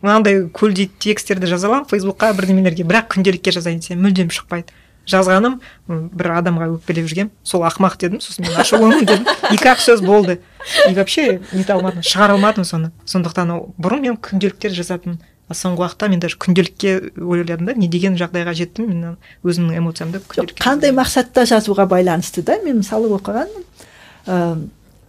Мынандай 0.01 0.47
көлдей 0.49 0.91
тексттерді 0.99 1.47
жаза 1.47 1.67
аламын 1.67 1.87
фейсбукқа 1.89 2.33
бірдемелерге 2.37 2.83
бірақ 2.83 3.09
күнделікке 3.15 3.51
жазайын 3.51 3.79
десем 3.79 4.01
мүлдем 4.03 4.29
шықпайды. 4.29 4.73
Жазғаным 5.07 5.61
бір 5.87 6.31
адамға 6.35 6.67
өкпелеп 6.75 7.07
жүргенмін 7.07 7.31
сол 7.43 7.63
ақымақ 7.63 7.95
дедім 7.97 8.19
сосын 8.19 8.43
мен 8.45 8.59
ашуландым 8.59 9.05
дедім. 9.07 9.29
Екі 9.55 9.71
ақ 9.71 9.79
сөз 9.79 10.03
болды. 10.03 10.41
И 10.89 10.93
вообще 10.93 11.39
нете 11.53 11.73
алмадым 11.73 12.03
шығара 12.03 12.35
алмадым 12.35 12.67
соны. 12.67 12.91
Сондықтан 13.05 13.55
бұрын 13.79 14.03
мен 14.03 14.17
күнделіктер 14.19 14.75
жазатынмын 14.75 15.21
соңғы 15.51 15.85
уақытта 15.85 16.09
мен 16.11 16.19
даже 16.19 16.37
күнделікке 16.41 16.95
ойладым 17.15 17.69
да 17.69 17.75
не 17.77 17.87
деген 17.87 18.17
жағдайға 18.19 18.55
жеттім 18.57 18.89
мен 18.91 19.17
өзімнің 19.43 19.77
эмоциямды 19.79 20.21
күнделікке 20.27 20.63
қандай 20.63 20.91
мақсатта 20.95 21.45
жазуға 21.47 21.87
байланысты 21.87 22.43
да 22.43 22.57
мен 22.63 22.81
мысалы 22.81 23.07
оқығанмын 23.15 23.63
ә, 24.27 24.39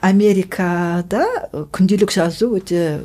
америкада 0.00 1.24
э, 1.52 1.64
күнделік 1.72 2.12
жазу 2.14 2.52
өте 2.58 3.00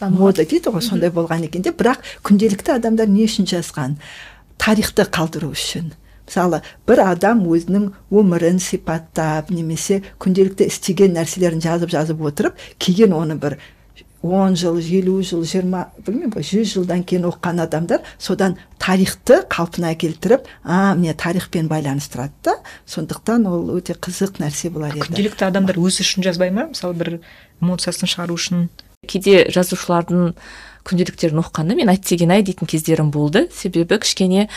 мода 0.00 0.44
дейді 0.44 0.72
ғой 0.72 0.82
сондай 0.82 1.12
болған 1.14 1.44
екен 1.46 1.62
де. 1.62 1.70
Бірақ 1.70 2.00
күнделікті 2.26 2.76
адамдар 2.78 3.10
не 3.10 3.26
үшін 3.28 3.46
жазған? 3.46 3.98
Тарихты 4.58 5.04
қалдыру 5.04 5.52
үшін. 5.52 5.92
Мысалы 6.26 6.62
бір 6.88 7.04
адам 7.04 7.44
өзінің 7.50 7.90
өмірін 8.10 8.58
сипаттап 8.62 9.50
немесе 9.50 10.02
күнделікті 10.22 10.68
істеген 10.70 11.16
нәрселерін 11.18 11.62
жазып 11.62 11.92
жазып 11.92 12.22
отырып 12.22 12.58
кейін 12.78 13.12
оны 13.12 13.36
бір 13.36 13.58
он 14.22 14.56
жыл 14.56 14.78
елу 14.78 15.20
жыл 15.26 15.42
жиырма 15.44 15.88
білмеймін 16.06 16.32
ғой 16.34 16.46
жүз 16.46 16.76
жылдан 16.76 17.02
кейін 17.02 17.26
оқыған 17.28 17.62
адамдар 17.64 18.02
содан 18.22 18.56
тарихты 18.78 19.42
қалпына 19.50 19.94
келтіріп 19.98 20.46
а 20.62 20.94
міне 20.94 21.14
тарихпен 21.14 21.68
байланыстырады 21.68 22.32
да. 22.44 22.54
Сондықтан 22.86 23.46
ол 23.50 23.74
өте 23.76 23.94
қызық 23.94 24.38
нәрсе 24.42 24.70
болар 24.70 24.94
еді. 24.94 25.06
күнделікті 25.06 25.46
адамдар 25.48 25.78
өзі 25.78 26.06
үшін 26.06 26.26
жазбай 26.26 26.50
ма? 26.50 26.68
Мысалы 26.70 26.94
бір 26.94 27.10
эмоциясын 27.60 28.10
шығару 28.10 28.38
үшін? 28.38 28.68
Кейде 29.06 29.48
жазушылардың 29.50 30.34
күнделіктерін 30.86 31.42
оқығанда 31.42 31.78
мен 31.78 31.90
әттеген 31.90 32.34
ай 32.34 32.42
дейтін 32.46 32.70
кездерім 32.70 33.10
болды. 33.14 33.48
Себебі 33.54 33.98
кішкене 34.02 34.48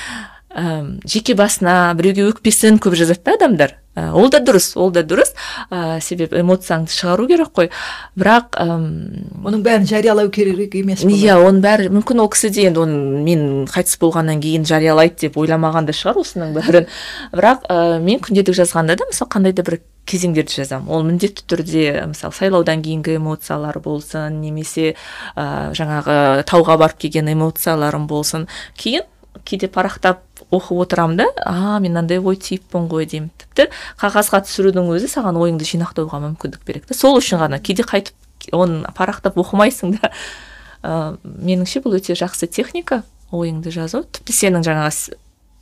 әм, 0.53 0.99
жеке 1.05 1.33
басына 1.37 1.93
біреуге 1.97 2.29
өкпесін 2.29 2.77
көп 2.81 2.97
жазады 2.97 3.25
да 3.25 3.37
адамдар. 3.39 3.73
Ә, 3.73 3.84
ол 3.95 4.29
да 4.29 4.41
дұрыс 4.43 4.73
ол 4.75 4.91
да 4.91 5.03
дұрыс. 5.07 5.33
Ә, 5.71 5.99
себебі 6.03 6.41
эмоцияңды 6.41 6.91
шығару 6.91 7.27
керек 7.29 7.51
қой. 7.55 7.71
Бірақ 8.19 8.59
оның 8.59 9.63
бәрін 9.65 9.87
жариялау 9.89 10.29
керек 10.33 10.75
емес 10.75 11.05
иә 11.05 11.39
оның 11.39 11.61
бәрі 11.63 11.89
мүмкін 11.95 12.23
ол 12.25 12.29
кісі 12.33 12.51
де 12.55 12.67
енді 12.69 12.83
оны 12.83 13.23
мен 13.25 13.47
қайтыс 13.71 13.99
болғаннан 14.01 14.41
кейін 14.43 14.67
жариялайды 14.67 15.27
деп 15.27 15.39
ойламаған 15.39 15.87
да 15.89 15.95
шығар 15.95 16.21
осының 16.21 16.55
бәрін. 16.59 16.87
Бірақ 17.33 17.67
ә, 17.69 17.99
мен 18.03 18.21
күнделік 18.23 18.57
жазғанда 18.57 18.97
да 18.99 19.09
мысалы 19.09 19.31
қандай 19.31 19.55
да 19.55 19.65
бір 19.65 19.79
кезеңдерді 20.05 20.59
жазамын. 20.61 20.91
Ол 20.93 21.03
міндетті 21.07 21.47
түрде 21.49 21.85
мысалы 22.11 22.35
сайлаудан 22.37 22.83
кейінгі 22.85 23.17
эмоциялар 23.17 23.79
болсын 23.81 24.37
немесе 24.41 24.93
ә, 25.35 25.73
жаңағы 25.73 26.45
тауға 26.45 26.77
барып 26.83 27.01
келген 27.07 27.31
эмоцияларым 27.33 28.05
болсын. 28.07 28.45
Кейін 28.77 29.07
кейде 29.45 29.67
парақтап 29.67 30.21
оқып 30.57 30.83
отырамын 30.85 31.17
да. 31.21 31.27
А 31.45 31.79
мен 31.79 31.91
мынандай 31.93 32.19
ой 32.19 32.37
түйіппін 32.39 32.87
ғой 32.91 33.07
деймін. 33.09 33.31
Тіпті 33.41 33.69
қағазға 34.01 34.43
түсірудің 34.45 34.91
өзі 34.95 35.09
саған 35.11 35.39
ойыңды 35.41 35.67
жинақтауға 35.67 36.21
мүмкіндік 36.29 36.65
береді 36.67 36.97
сол 36.97 37.19
үшін 37.19 37.41
ғана 37.43 37.59
кейде 37.59 37.85
қайтып 37.87 38.51
оны 38.55 38.89
парақтап 38.97 39.37
оқымайсың 39.41 39.97
да. 39.99 40.11
Ә, 40.85 41.17
меніңше 41.23 41.81
бұл 41.85 41.97
өте 41.99 42.15
жақсы 42.17 42.47
техника 42.47 43.03
ойыңды 43.33 43.71
жазу. 43.73 44.03
Тіпті 44.05 44.35
сенің 44.35 44.65
жаңағы 44.67 45.15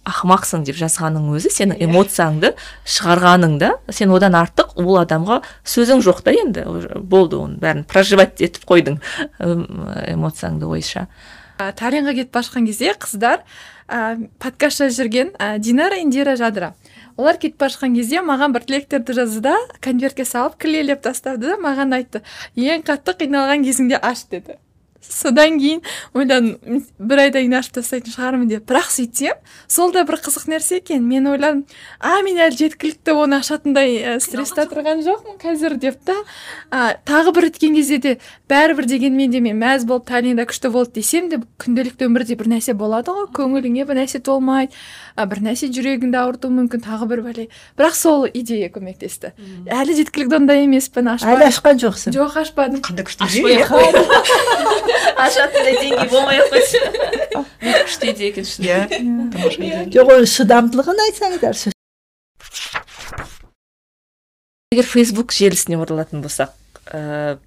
ақымақсың 0.04 0.66
деп 0.68 0.76
жазғаның 0.76 1.30
өзі 1.38 1.52
сенің 1.54 1.80
эмоцияңды 1.86 2.52
шығарғаның 2.84 3.56
да 3.62 3.70
сен 3.88 4.12
одан 4.12 4.36
артық 4.36 4.76
ол 4.82 4.98
адамға 5.00 5.40
сөзің 5.64 6.04
жоқ 6.04 6.24
та 6.26 6.34
енді. 6.36 6.66
Болды 7.00 7.40
оның 7.40 7.62
бәрін 7.64 7.86
проживать 7.88 8.44
етіп 8.44 8.68
қойдың 8.68 9.00
эм, 9.40 9.64
эмоцияңды 10.12 10.68
ойша. 10.68 11.08
Таринға 11.58 12.18
кетіп 12.18 12.34
бара 12.34 12.50
жатқан 12.50 12.68
кезде 12.68 12.92
қыздар 13.00 13.46
ә, 13.88 14.28
подкаст 14.40 14.82
жазып 14.82 14.98
жүрген 15.00 15.32
ә, 15.38 15.58
динара 15.60 16.00
индира 16.02 16.36
жадыра. 16.40 16.74
Олар 17.18 17.38
кетіп 17.38 17.60
бара 17.60 17.74
жатқан 17.74 17.96
кезде 17.96 18.22
маған 18.26 18.54
бір 18.56 18.66
тілектерді 18.68 19.16
жазды 19.20 19.42
да 19.46 19.56
конвертке 19.82 20.26
салып 20.26 20.58
клейлеп 20.62 21.04
тастады 21.04 21.54
да 21.54 21.58
маған 21.62 21.96
айтты 22.00 22.24
ең 22.56 22.86
қатты 22.88 23.18
қиналған 23.24 23.66
кезіңде 23.68 24.00
аш 24.02 24.26
деді. 24.32 24.58
Содан 25.08 25.60
кейін 25.60 25.82
ойладым 26.14 26.58
«М, 26.66 26.82
бір 27.00 27.20
айдан 27.28 27.44
кейін 27.46 27.56
ашып 27.60 27.76
тастайтын 27.78 28.14
шығармын 28.16 28.48
деп. 28.50 28.64
Бірақ 28.70 28.90
сөйтсем 28.94 29.36
сол 29.68 29.92
да 29.94 30.04
бір 30.08 30.18
қызық 30.24 30.48
нәрсе 30.50 30.78
екен. 30.80 31.04
Мен 31.08 31.28
ойладым 31.28 31.66
а 32.00 32.22
мен 32.26 32.38
әлі 32.40 32.58
жеткілікті 32.58 33.14
оны 33.18 33.40
ашатындай 33.42 33.98
ә, 34.02 34.20
стресста 34.24 34.66
тұрған 34.70 35.04
жоқпын 35.06 35.38
қазір 35.42 35.76
деп 35.82 36.00
та 36.06 36.16
а, 36.72 36.96
тағы 37.06 37.34
бір 37.36 37.50
өткен 37.52 37.76
кезде 37.76 37.98
де 37.98 38.14
бәрібір 38.50 38.86
дегенмен 38.90 39.32
де 39.32 39.40
мен 39.44 39.60
мәз 39.62 39.86
болып 39.86 40.08
талинда 40.10 40.46
күшті 40.50 40.72
болды 40.74 41.00
десем 41.02 41.30
де 41.30 41.42
күнделікті 41.62 42.08
өмірде 42.10 42.36
бір 42.40 42.52
нәрсе 42.56 42.74
болады 42.74 43.12
ғой. 43.12 43.28
Көңіліңе 43.34 43.86
бір 43.90 44.00
нәрсе 44.02 44.20
толмайды 44.24 44.74
а, 45.16 45.26
бір 45.26 45.44
нәрсе 45.46 45.70
жүрегіңді 45.74 46.18
ауыртуы 46.24 46.52
мүмкін 46.54 46.84
тағы 46.86 47.08
бір 47.12 47.22
бәле 47.28 47.48
бірақ 47.78 47.96
сол 47.98 48.26
идея 48.34 48.70
көмектесті. 48.74 49.34
Әлі 49.68 49.96
жеткілікті 50.00 50.40
ондай 50.42 50.64
емеспін 50.66 51.12
әлі 51.14 51.20
ашпай 51.20 51.48
ашқан 51.50 51.82
жоқсың. 51.84 52.14
Жоқ 52.16 52.38
ашпадым. 52.44 52.82
Қандай 52.84 53.06
күшті 53.08 53.24
ашатындай 55.26 55.76
деңгей 55.80 56.10
болмай 56.12 56.42
ақ 56.44 56.54
қойшы 56.54 56.82
өте 56.84 57.84
күшті 57.88 58.12
идея 58.14 58.30
екен 58.32 58.48
шын 58.48 58.66
иә 59.68 59.86
жоқ 59.96 60.12
оның 60.16 60.30
шыдамдылығын 60.34 61.04
айтсаңыздаршы 61.08 61.74
егер 64.74 64.90
фейсбук 64.90 65.34
желісіне 65.36 65.78
оралатын 65.82 66.24
болсақ 66.26 66.54
ә, 66.90 67.38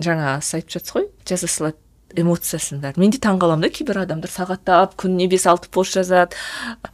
жаңа 0.00 0.38
сіз 0.40 0.60
айтып 0.60 0.76
жатсыз 0.78 0.96
ғой 0.96 1.08
жаза 1.28 1.50
салады 1.50 1.78
эмоциясын 2.18 2.80
бәрін 2.82 3.02
мен 3.04 3.14
де 3.14 3.20
таңқаламын 3.22 3.66
да 3.66 3.70
кейбір 3.72 4.02
адамдар. 4.04 4.30
Сағаттап 4.32 4.96
күніне 5.00 5.28
бес 5.30 5.46
алты 5.50 5.70
пост 5.72 5.94
жазады. 5.98 6.38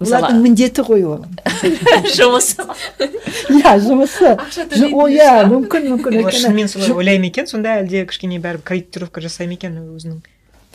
Олардың 0.01 0.43
міндеті 0.45 0.85
ғой 0.87 1.05
ол 1.09 1.27
жұмыс 2.19 2.55
иә 3.57 3.77
жұмысы. 3.83 4.37
Иә 4.77 5.47
мүмкін 5.51 5.91
мүмкін 5.95 6.21
шынымен 6.31 6.73
солай 6.73 6.93
ойлай 6.93 7.21
ма 7.23 7.31
екен? 7.31 7.49
Сонда 7.51 7.79
әлде 7.83 8.05
кішкене 8.09 8.41
бәрібір 8.41 8.67
корректировка 8.67 9.25
жасай 9.25 9.49
ма 9.49 9.57
екен 9.59 9.79
өзінің? 9.81 10.21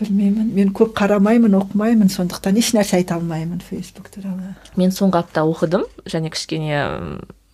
Білмеймін. 0.01 0.49
Мен 0.55 0.71
көп 0.73 0.95
қарамаймын 0.97 1.53
оқымаймын 1.59 2.09
сондықтан 2.09 2.57
еш 2.57 2.71
нәрсе 2.73 2.97
айта 2.97 3.19
алмаймын 3.19 3.61
фейсбук 3.61 4.09
туралы. 4.13 4.55
Мен 4.79 4.93
соңғы 4.95 5.21
апта 5.21 5.43
оқыдым 5.45 5.85
және 6.09 6.31
кішкене 6.33 6.81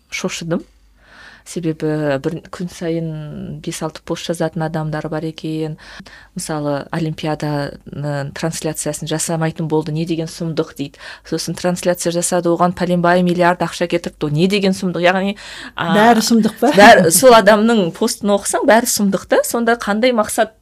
шошыдым. 0.10 0.64
Себебі 1.48 2.20
бір 2.24 2.38
күн 2.54 2.70
сайын 2.72 3.08
бес 3.64 3.80
алты 3.86 4.04
пост 4.06 4.28
жазатын 4.28 4.66
адамдар 4.68 5.08
бар 5.10 5.26
екен. 5.28 5.78
Мысалы 6.36 6.84
олимпиада 6.92 7.80
ны 7.86 8.32
трансляциясын 8.38 9.10
жасамайтын 9.10 9.70
болды 9.72 9.96
не 9.96 10.06
деген 10.06 10.28
сұмдық 10.32 10.76
дейді. 10.78 11.02
Сосын 11.28 11.58
трансляция 11.58 12.12
жасады 12.16 12.52
оған 12.52 12.76
пәленбай 12.78 13.24
миллиард 13.24 13.64
ақша 13.66 13.88
кетіріпті 13.88 14.28
ол 14.28 14.36
не 14.36 14.50
деген 14.52 14.76
сұмдық 14.76 15.08
яғни 15.08 15.38
а, 15.76 15.94
бәрі 15.96 16.26
сұмдық 16.28 16.60
па? 16.60 16.74
бәрі 16.76 17.12
сол 17.16 17.38
адамның 17.38 17.92
постын 17.96 18.36
оқысаң 18.36 18.68
бәрі 18.68 18.92
сұмдық 18.92 19.28
та. 19.32 19.44
Сонда 19.48 19.80
қандай 19.80 20.14
мақсат 20.16 20.57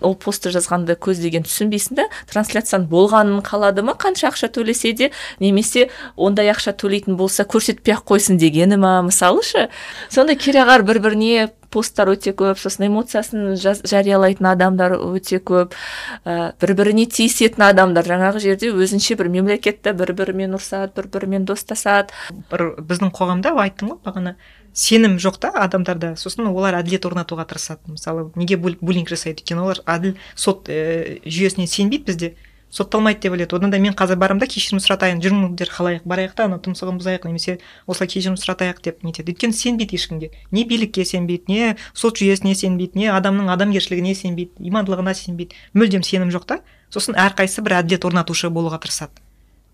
ол 0.00 0.14
постты 0.16 0.52
жазғанды 0.54 0.96
көздеген 0.96 1.44
түсінбейсің 1.46 1.98
да 2.00 2.06
трансляцияның 2.32 2.88
болғанын 2.90 3.42
қалады 3.46 3.84
ма? 3.86 3.94
Қанша 3.98 4.30
ақша 4.32 4.50
төлесе 4.54 4.92
де 4.96 5.10
немесе 5.40 5.88
ондай 6.16 6.50
ақша 6.52 6.74
төлейтін 6.78 7.18
болса 7.20 7.44
көрсетпей 7.44 7.96
ақ 7.96 8.06
қойсын 8.08 8.40
дегені 8.40 8.80
ма? 8.80 9.00
Мысалы 9.06 9.44
ше. 9.46 9.68
Сондай 10.10 10.36
кереғар 10.40 10.86
бір 10.86 11.02
біріне 11.04 11.50
посттар 11.72 12.12
өте 12.12 12.34
көп 12.36 12.60
сосын 12.60 12.86
эмоциясын 12.88 13.56
жариялайтын 13.58 14.50
адамдар 14.52 14.96
өте 14.98 15.40
көп. 15.40 15.76
Ә, 16.24 16.52
бір 16.60 16.74
біріне 16.78 17.06
тиісетін 17.10 17.66
адамдар. 17.68 18.06
Жаңағы 18.06 18.42
жерде 18.44 18.72
өзінше 18.72 19.16
бір 19.20 19.32
мемлекетті 19.32 19.94
бір 19.96 20.14
бірімен 20.18 20.58
ұрсады 20.58 20.92
бір 20.96 21.08
бірімен 21.14 21.46
достасады. 21.48 22.14
Бір 22.52 22.74
біздің 22.80 23.14
қоғамда 23.16 23.56
айттым 23.64 23.94
ғой 23.94 24.02
бағана 24.04 24.36
сенім 24.72 25.18
жоқ 25.20 25.38
та 25.40 25.52
адамдарда. 25.64 26.14
Сосын 26.16 26.48
олар 26.48 26.78
әділет 26.80 27.04
орнатуға 27.08 27.44
тырысады. 27.48 27.92
Мысалы 27.92 28.30
неге 28.36 28.56
буллинг 28.56 29.10
жасайды 29.12 29.42
өйткені 29.42 29.66
олар 29.66 29.82
әділ 29.86 30.16
сот 30.34 30.68
ә, 30.72 31.20
жүйесіне 31.24 31.68
сенбейді 31.68 32.08
бізде. 32.08 32.34
Сотталмайды 32.72 33.20
деп 33.20 33.32
ойлайды. 33.36 33.56
Одан 33.56 33.70
да 33.70 33.78
мен 33.78 33.94
қазір 33.94 34.16
барамын 34.16 34.40
да 34.40 34.48
кешірім 34.48 34.80
сұратайын. 34.82 35.20
Жүріңдер 35.22 35.70
халайық 35.70 36.06
барайық 36.08 36.34
та 36.36 36.48
ана 36.48 36.58
тұмсығын 36.64 36.98
бұзайық 37.00 37.26
немесе 37.28 37.58
осылай 37.86 38.08
кешірім 38.08 38.38
сұратайық 38.40 38.80
деп 38.82 39.04
нетеді 39.04 39.34
өйткені 39.34 39.56
сенбейді 39.56 39.98
ешкімге. 40.00 40.30
Не 40.50 40.64
билікке 40.64 41.04
сенбейді 41.04 41.52
не 41.52 41.76
сот 41.92 42.16
жүйесіне 42.18 42.56
сенбейді 42.56 43.04
не 43.04 43.10
адамның 43.12 43.52
адамгершілігіне 43.52 44.14
сенбейді 44.16 44.72
имандылығына 44.72 45.14
сенбейді. 45.14 45.60
Мүлдем 45.76 46.02
сенім 46.06 46.32
жоқ 46.32 46.48
та. 46.48 46.62
Сосын 46.92 47.16
әрқайсысы 47.16 47.64
бір 47.64 47.82
әділет 47.82 48.08
орнатушы 48.08 48.48
болуға 48.48 48.80
тырысады. 48.80 49.20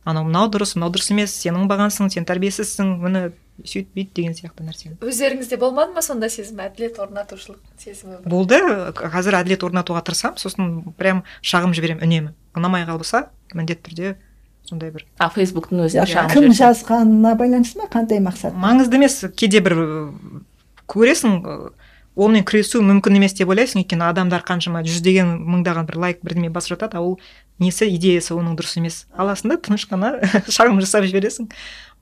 Анау 0.04 0.28
мынау 0.28 0.50
дұрыс 0.52 0.76
мынау 0.76 0.92
дұрыс 0.94 1.10
емес. 1.12 1.34
Сен 1.34 1.58
оңбағансың 1.58 2.10
сен 2.12 2.26
тәрбиесізсің. 2.28 2.94
Міне 3.02 3.22
сөйт 3.64 3.90
бүйт 3.96 4.12
деген 4.14 4.36
сияқты 4.36 4.66
нәрсені. 4.66 4.96
Өздеріңізде 5.02 5.58
болмады 5.58 5.96
ма 5.96 6.02
сондай 6.04 6.30
сезім 6.30 6.60
әділет 6.62 7.00
орнатушылық 7.02 7.58
сезімі? 7.82 8.20
Болды. 8.28 8.60
Қазір 8.94 9.40
әділет 9.40 9.66
орнатуға 9.66 10.04
тырысамын. 10.06 10.38
Сосын 10.38 10.70
прям 10.98 11.24
шағым 11.42 11.74
жіберемін 11.74 12.06
үнемі. 12.06 12.34
Ұнамай 12.54 12.86
қалса 12.86 13.26
міндетті 13.54 13.90
түрде 13.90 14.14
сондай 14.68 14.92
бір. 14.94 15.06
А 15.18 15.30
фейсбуктың 15.32 15.82
өзінде 15.88 16.06
шағым 16.12 16.34
кім 16.36 16.54
жазғанына 16.58 17.34
байланысты 17.40 17.82
ма? 17.82 17.90
Қандай 17.90 18.22
мақсат? 18.22 18.54
Маңызды 18.54 19.00
емес. 19.00 19.20
Кейде 19.34 19.62
бір 19.64 19.78
көресің 20.88 21.38
онымен 22.18 22.44
күресу 22.46 22.82
мүмкін 22.84 23.18
емес 23.18 23.34
деп 23.38 23.50
ойлайсың. 23.50 23.82
Өйткені 23.84 24.08
адамдар 24.10 24.44
қаншама 24.46 24.82
жүздеген 24.86 25.34
мыңдаған 25.38 25.88
бір 25.88 26.00
лайк 26.04 26.22
бірдеме 26.22 26.50
басып 26.52 26.76
жатады 26.76 26.98
а 26.98 27.04
ол 27.04 27.18
несі 27.62 27.88
идеясы 27.94 28.34
оның 28.36 28.56
дұрыс 28.58 28.78
емес. 28.78 29.02
Аласың 29.16 29.52
да 29.52 29.58
тыныш 29.60 29.86
қана 29.90 30.16
шағым 30.56 30.80
жасап 30.82 31.06
жібересің. 31.08 31.48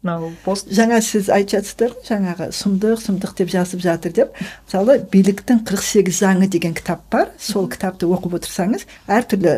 Мынау 0.04 0.30
пост. 0.44 0.68
Жаңа 0.70 1.00
сіз 1.02 1.30
айтып 1.32 1.56
жатсыздар 1.56 1.94
ғой 1.94 2.04
жаңағы 2.06 2.48
сұмдық 2.54 3.00
сұмдық 3.02 3.32
деп 3.38 3.50
жазып 3.50 3.80
жатыр 3.82 4.12
деп. 4.14 4.36
Мысалы 4.66 4.98
биліктің 5.12 5.62
қырық 5.66 5.82
сегіз 5.82 6.20
заңы 6.20 6.50
деген 6.52 6.76
кітап 6.76 7.06
бар. 7.10 7.32
Сол 7.40 7.66
кітапты 7.72 8.06
оқып 8.06 8.36
отырсаңыз 8.38 8.84
әртүрлі 9.08 9.56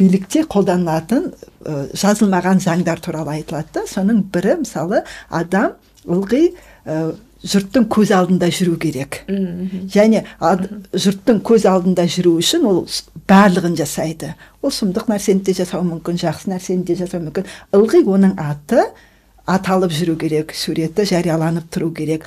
билікте 0.00 0.46
қолданылатын 0.48 1.28
жазылмаған 1.92 2.64
заңдар 2.64 3.04
туралы 3.04 3.36
айтылады 3.36 3.76
да. 3.76 3.84
Соның 3.90 4.24
бірі 4.32 4.62
мысалы 4.64 5.04
адам 5.28 5.76
ылғи 6.08 6.48
жұрттың 7.44 7.84
көз 7.92 8.12
алдында 8.16 8.48
жүру 8.50 8.76
керек. 8.80 9.20
Және 9.28 10.24
ад- 10.40 10.68
жұрттың 10.92 11.42
көз 11.46 11.66
алдында 11.68 12.06
жүру 12.08 12.36
үшін 12.40 12.64
ол 12.66 12.86
барлығын 13.28 13.76
жасайды. 13.76 14.32
Ол 14.62 14.70
сұмдық 14.70 15.10
нәрсені 15.12 15.42
де 15.44 15.52
жасауы 15.52 15.84
мүмкін 15.90 16.18
жақсы 16.22 16.50
нәрсені 16.54 16.84
де 16.88 16.94
жасауы 16.96 17.26
мүмкін. 17.28 17.46
Ылғи 17.76 18.04
оның 18.06 18.38
аты 18.40 18.86
аталып 19.46 19.92
жүру 19.94 20.16
керек 20.18 20.54
суреті 20.54 21.04
жарияланып 21.06 21.68
тұру 21.70 21.92
керек. 21.94 22.24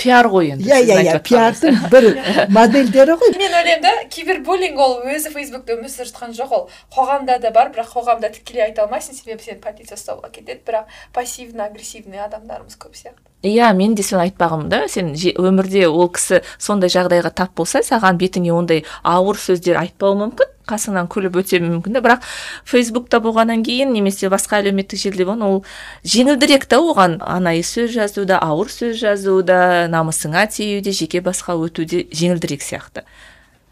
Пиар 0.00 0.28
ғой 0.32 0.52
енді 0.54 0.64
иә 0.64 0.78
иә 0.86 1.00
иә 1.04 1.16
пиардың 1.20 1.76
бір 1.92 2.06
модельдері 2.56 3.16
ғой. 3.20 3.34
Мен 3.36 3.52
ойлаймын 3.52 3.82
да 3.84 3.90
кибербуллинг 4.08 4.78
ол 4.80 4.94
өзі 5.04 5.28
фейсбукта 5.34 5.74
өмір 5.76 5.90
сүріп 5.92 6.08
жатқан 6.08 6.32
жоқ 6.38 6.54
ол. 6.56 6.68
Қоғамда 6.94 7.36
да 7.42 7.50
бар 7.52 7.68
бірақ 7.74 7.90
қоғамда 7.96 8.30
тікелей 8.32 8.64
айта 8.70 8.86
алмайсың 8.86 9.18
себебі 9.18 9.44
сені 9.44 9.60
полиция 9.60 9.98
ұстауға 10.00 10.30
кетеді 10.32 10.62
бірақ 10.70 10.88
пассивно 11.12 11.66
агрессивный 11.68 12.22
адамдарымыз 12.24 12.78
көп 12.80 12.96
сияқты. 12.96 13.28
Иә 13.42 13.72
мен 13.76 13.94
де 13.94 14.02
соны 14.04 14.26
айтпағым 14.28 14.68
да 14.68 14.86
сен 14.88 15.14
же- 15.16 15.32
өмірде 15.38 15.86
ол 15.88 16.08
кісі 16.12 16.42
сондай 16.58 16.90
жағдайға 16.92 17.32
тап 17.34 17.54
болса 17.56 17.80
саған 17.80 18.18
бетіңе 18.20 18.52
ондай 18.52 18.84
ауыр 19.02 19.36
сөздер 19.40 19.78
айтпауы 19.80 20.18
мүмкін 20.26 20.50
қасыңнан 20.70 21.08
күліп 21.10 21.38
өте 21.40 21.58
мүмкін 21.64 21.96
да 21.96 22.02
бірақ 22.04 22.26
фейсбукта 22.68 23.18
болғаннан 23.24 23.64
кейін 23.66 23.90
немесе 23.96 24.28
басқа 24.30 24.60
әлеуметтік 24.60 25.00
желіде 25.02 25.24
болған 25.26 25.42
ол 25.48 25.64
жеңілдірек 26.04 26.68
та 26.70 26.78
оған 26.78 27.16
анайы 27.24 27.64
сөз 27.66 27.90
жазуда 27.96 28.38
ауыр 28.44 28.70
сөз 28.70 29.00
жазуда 29.00 29.88
намысыңа 29.90 30.46
тиюде 30.52 30.92
жеке 30.92 31.24
басқа 31.24 31.56
өтуде 31.58 32.04
жеңілдірек 32.12 32.62
сияқты. 32.62 33.02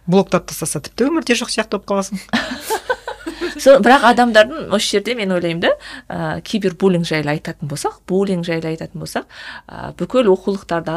Блоктап 0.09 0.49
тастаса 0.49 0.81
тіпті 0.81 1.07
өмірде 1.13 1.37
жоқ 1.39 1.53
сияқты 1.55 1.77
болып 1.79 1.87
қаласың. 1.93 2.19
сол 3.65 3.81
бірақ 3.85 4.07
адамдардың 4.13 4.73
осы 4.75 4.97
жерде 4.97 5.15
мен 5.19 5.33
ойлаймын 5.35 5.63
да 5.65 5.73
ә, 6.09 6.41
кибербуллинг 6.43 7.07
жайлы 7.09 7.35
айтатын 7.37 7.69
болсақ 7.71 8.01
буллинг 8.09 8.47
жайлы 8.47 8.73
айтатын 8.73 9.03
болсақ 9.03 9.27
ә, 9.69 9.93
бүкіл 9.99 10.31
оқулықтарды 10.33 10.97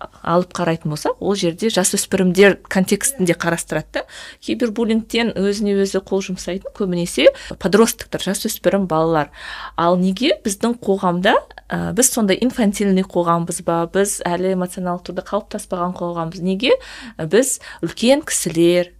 алып 0.00 0.52
қарайтын 0.56 0.92
болсақ 0.94 1.20
ол 1.20 1.36
жерде 1.38 1.70
жасөспірімдер 1.72 2.58
контекстінде 2.68 3.34
қарастырады 3.34 4.00
да. 4.00 4.04
Кибербуллингтен 4.44 5.32
өзіне 5.38 5.76
өзі 5.82 6.02
қол 6.06 6.22
жұмсайтын 6.24 6.72
көбінесе 6.76 7.28
подростктар 7.60 8.22
жасөспірім 8.24 8.86
балалар. 8.90 9.30
Ал 9.76 9.98
неге 10.00 10.36
біздің 10.44 10.78
қоғамда 10.84 11.34
ә, 11.68 11.92
біз 11.96 12.12
сондай 12.12 12.40
инфантильный 12.40 13.04
қоғамбыз 13.04 13.62
ба 13.66 13.82
біз 13.92 14.20
әлі 14.26 14.54
эмоционалды 14.56 15.10
түрде 15.10 15.26
қалыптаспаған 15.28 15.96
қоғамбыз? 15.98 16.44
Неге? 16.44 16.76
Біз 17.18 17.58
үлкен 17.84 18.24
кісілер 18.26 18.94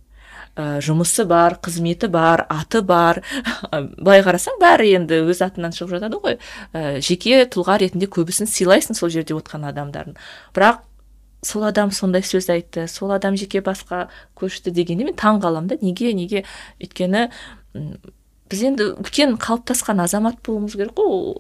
ә, 0.56 0.80
жұмысы 0.84 1.24
бар 1.28 1.56
қызметі 1.62 2.10
бар 2.12 2.44
аты 2.50 2.82
бар. 2.82 3.22
Былай 3.72 4.24
қарасаң 4.26 4.60
бәрі 4.60 4.94
енді 4.98 5.22
өз 5.30 5.42
атынан 5.46 5.74
шығып 5.76 5.96
жатады 5.96 6.20
ғой. 6.22 6.38
Ә, 6.72 7.00
жеке 7.04 7.44
тұлға 7.50 7.78
ретінде 7.82 8.10
көбісін 8.10 8.50
сыйлайсың 8.50 8.98
сол 8.98 9.12
жерде 9.12 9.36
отқан 9.36 9.66
адамдардың 9.70 10.16
бірақ 10.56 10.86
сол 11.46 11.64
адам 11.64 11.92
сондай 11.94 12.24
сөз 12.26 12.50
айтты 12.52 12.86
сол 12.88 13.12
адам 13.16 13.36
жеке 13.40 13.62
басқа 13.64 14.08
көшті 14.38 14.74
дегенде 14.76 15.06
мен 15.08 15.16
таң 15.16 15.40
қаламын 15.42 15.72
да. 15.72 15.78
Неге 15.80 16.12
неге? 16.14 16.44
Өйткені 16.82 17.28
біз 18.50 18.64
енді 18.66 18.92
үлкен 19.00 19.36
қалыптасқан 19.40 20.02
азамат 20.04 20.40
болуымыз 20.46 20.76
керек 20.76 20.96
қой. 20.98 21.38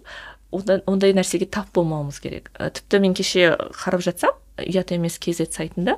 Ондай 0.50 1.14
нәрсеге 1.14 1.46
тап 1.46 1.68
болмауымыз 1.74 2.20
керек. 2.22 2.50
Ә, 2.58 2.70
тіпті 2.74 3.02
мен 3.02 3.14
кеше 3.14 3.56
қарап 3.76 4.02
жатсам 4.06 4.39
ұят 4.66 4.92
емес 4.94 5.18
kz 5.22 5.46
сайтында 5.50 5.96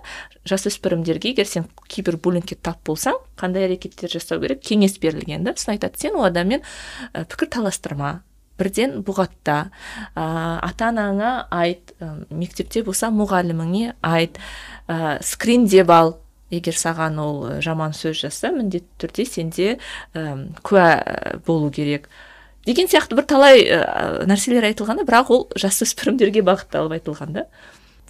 жасөспірімдерге 0.49 1.33
егер 1.33 1.49
сен 1.49 1.69
кибербуллингке 1.89 2.57
тап 2.57 2.83
болсаң 2.87 3.19
қандай 3.41 3.69
әрекеттер 3.69 4.13
жасау 4.13 4.43
керек? 4.43 4.63
Кеңес 4.65 4.99
берілген 5.03 5.45
да 5.47 5.57
сосын 5.57 5.77
айтады. 5.77 6.01
Сен 6.01 6.19
ол 6.19 6.27
адаммен 6.29 6.63
ә, 7.13 7.25
пікір 7.27 7.51
таластырма. 7.59 8.23
Бірден 8.61 9.01
бұғатта. 9.07 9.71
Ә, 10.15 10.25
ата 10.63 10.91
анаңа 10.91 11.47
айт 11.51 11.95
ә, 11.99 12.15
мектепте 12.31 12.85
болса 12.87 13.09
мұғаліміңе 13.11 13.95
айт 14.03 14.39
ә, 14.89 15.19
скриндеп 15.25 15.91
ал. 15.91 16.19
Егер 16.53 16.77
саған 16.77 17.17
ол 17.17 17.39
жаман 17.65 17.95
сөз 17.97 18.27
жазса 18.27 18.51
міндетті 18.53 19.07
түрде 19.07 19.25
сенде 19.25 19.69
ә, 20.13 20.37
куә 20.61 21.41
болу 21.47 21.71
керек. 21.73 22.11
Деген 22.67 22.87
сияқты 22.93 23.17
бір 23.17 23.25
талай 23.27 23.65
ә, 23.65 24.27
нәрселер 24.29 24.69
айтылған 24.69 25.01
да. 25.01 25.07
Бірақ 25.09 25.33
ол 25.33 25.47
жасөспірімдерге 25.57 26.45
бағытталып 26.47 26.99
айтылған 26.99 27.33
да. 27.39 27.47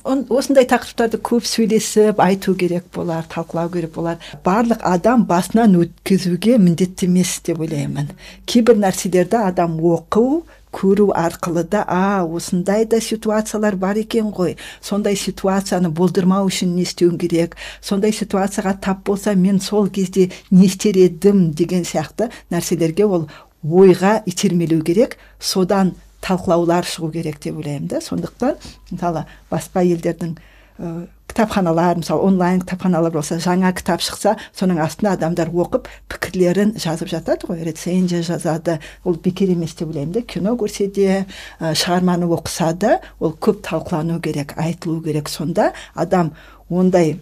Осындай 0.05 0.67
тақырыптарды 0.67 1.21
көп 1.23 1.47
сөйлесіп 1.47 2.21
айту 2.23 2.55
керек 2.59 2.89
болар 2.95 3.27
талқылау 3.31 3.71
керек 3.73 3.93
болар. 3.95 4.19
Барлық 4.45 4.83
адам 4.83 5.27
басынан 5.29 5.77
өткізуге 5.79 6.59
міндетті 6.59 7.07
емес 7.07 7.39
деп 7.47 7.61
ойлаймын. 7.63 8.11
Кейбір 8.47 8.81
нәрселерді 8.83 9.45
адам 9.47 9.79
оқу 9.79 10.43
көру 10.73 11.11
арқылы 11.15 11.65
да 11.69 11.85
а 11.87 12.25
осындай 12.25 12.85
да 12.87 13.01
ситуациялар 13.01 13.77
бар 13.77 14.01
екен 14.01 14.33
ғой. 14.33 14.57
Сондай 14.81 15.17
ситуацияны 15.17 15.91
болдырмау 15.91 16.49
үшін 16.49 16.75
не 16.75 16.87
істеуім 16.87 17.19
керек? 17.21 17.57
Сондай 17.81 18.13
ситуацияға 18.13 18.79
тап 18.81 19.05
болса 19.07 19.35
мен 19.35 19.61
сол 19.61 19.89
кезде 19.89 20.31
не 20.51 20.67
істер 20.67 20.97
едім? 20.97 21.53
деген 21.53 21.85
сияқты 21.85 22.31
нәрселерге 22.51 23.05
ол 23.05 23.29
ойға 23.63 24.23
итермелеу 24.27 24.83
керек. 24.83 25.19
Содан 25.39 25.95
талқылаулар 26.23 26.87
шығу 26.89 27.13
керек 27.13 27.41
деп 27.43 27.59
ойлаймын 27.61 27.89
да. 27.91 28.01
Сондықтан 28.01 28.57
мысалы 28.91 29.25
басқа 29.51 29.83
елдердің 29.85 30.37
ә, 30.79 31.07
кітапханалар 31.33 31.99
мысалы 32.01 32.27
онлайн 32.29 32.61
кітапханалар 32.63 33.13
болса 33.15 33.39
жаңа 33.43 33.73
кітап 33.77 34.05
шықса 34.05 34.37
соның 34.59 34.83
астына 34.85 35.15
адамдар 35.17 35.51
оқып 35.51 35.89
пікірлерін 36.13 36.77
жазып 36.77 37.11
жатады 37.13 37.49
ғой. 37.49 37.65
Рецензия 37.67 38.23
жазады. 38.23 38.79
Ол 39.05 39.17
бекер 39.17 39.51
емес 39.53 39.75
деп 39.75 39.89
ойлаймын 39.89 40.13
да. 40.19 40.23
Кино 40.23 40.55
көрсе 40.61 40.91
де 40.93 41.25
ә, 41.59 41.75
шығарманы 41.75 42.31
оқыса 42.31 42.73
да 42.75 43.01
ол 43.19 43.35
көп 43.35 43.63
талқылану 43.67 44.21
керек 44.21 44.55
айтылу 44.57 45.01
керек. 45.03 45.29
Сонда 45.29 45.73
адам 45.95 46.35
ондай 46.71 47.19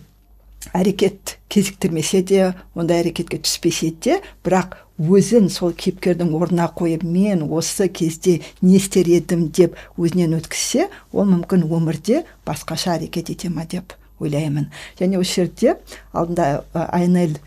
әрекет 0.77 1.39
кезіктірмесе 1.49 2.23
де 2.23 2.53
ондай 2.75 3.05
әрекетке 3.05 3.41
түспесе 3.41 3.95
де 4.03 4.21
бірақ 4.45 4.77
өзін 5.01 5.49
сол 5.49 5.73
кейіпкердің 5.73 6.35
орнына 6.37 6.69
қойып 6.77 7.05
мен 7.09 7.47
осы 7.49 7.89
кезде 7.89 8.41
не 8.61 8.77
істер 8.77 9.09
едім? 9.09 9.49
деп 9.49 9.77
өзінен 9.97 10.37
өткізсе 10.37 10.91
ол 11.13 11.25
мүмкін 11.31 11.65
өмірде 11.65 12.25
басқаша 12.47 12.99
әрекет 12.99 13.33
ете 13.33 13.49
ма 13.49 13.65
деп 13.65 13.97
ойлаймын. 14.21 14.69
Және 15.01 15.19
осы 15.21 15.41
жерде 15.41 15.79
алдында 16.13 16.65
айнель 16.75 17.39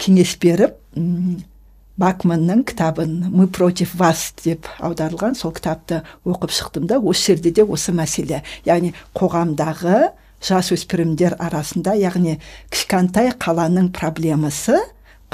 кеңес 0.00 0.36
беріп 0.40 0.78
бакманның 2.00 2.64
кітабын 2.66 3.28
мы 3.30 3.46
против 3.46 3.94
вас 4.00 4.32
деп 4.42 4.66
аударылған 4.80 5.36
сол 5.38 5.52
кітапты 5.54 6.02
оқып 6.24 6.50
шықтым 6.56 6.88
да 6.90 6.98
осы 6.98 7.34
жерде 7.34 7.52
де 7.54 7.64
осы 7.64 7.92
мәселе. 7.92 8.42
Яғни 8.66 8.94
қоғамдағы 9.14 10.10
жасөспірімдер 10.44 11.36
арасында 11.38 11.94
яғни 12.00 12.38
кішкентай 12.72 13.30
қаланың 13.38 13.92
проблемасы 13.94 14.80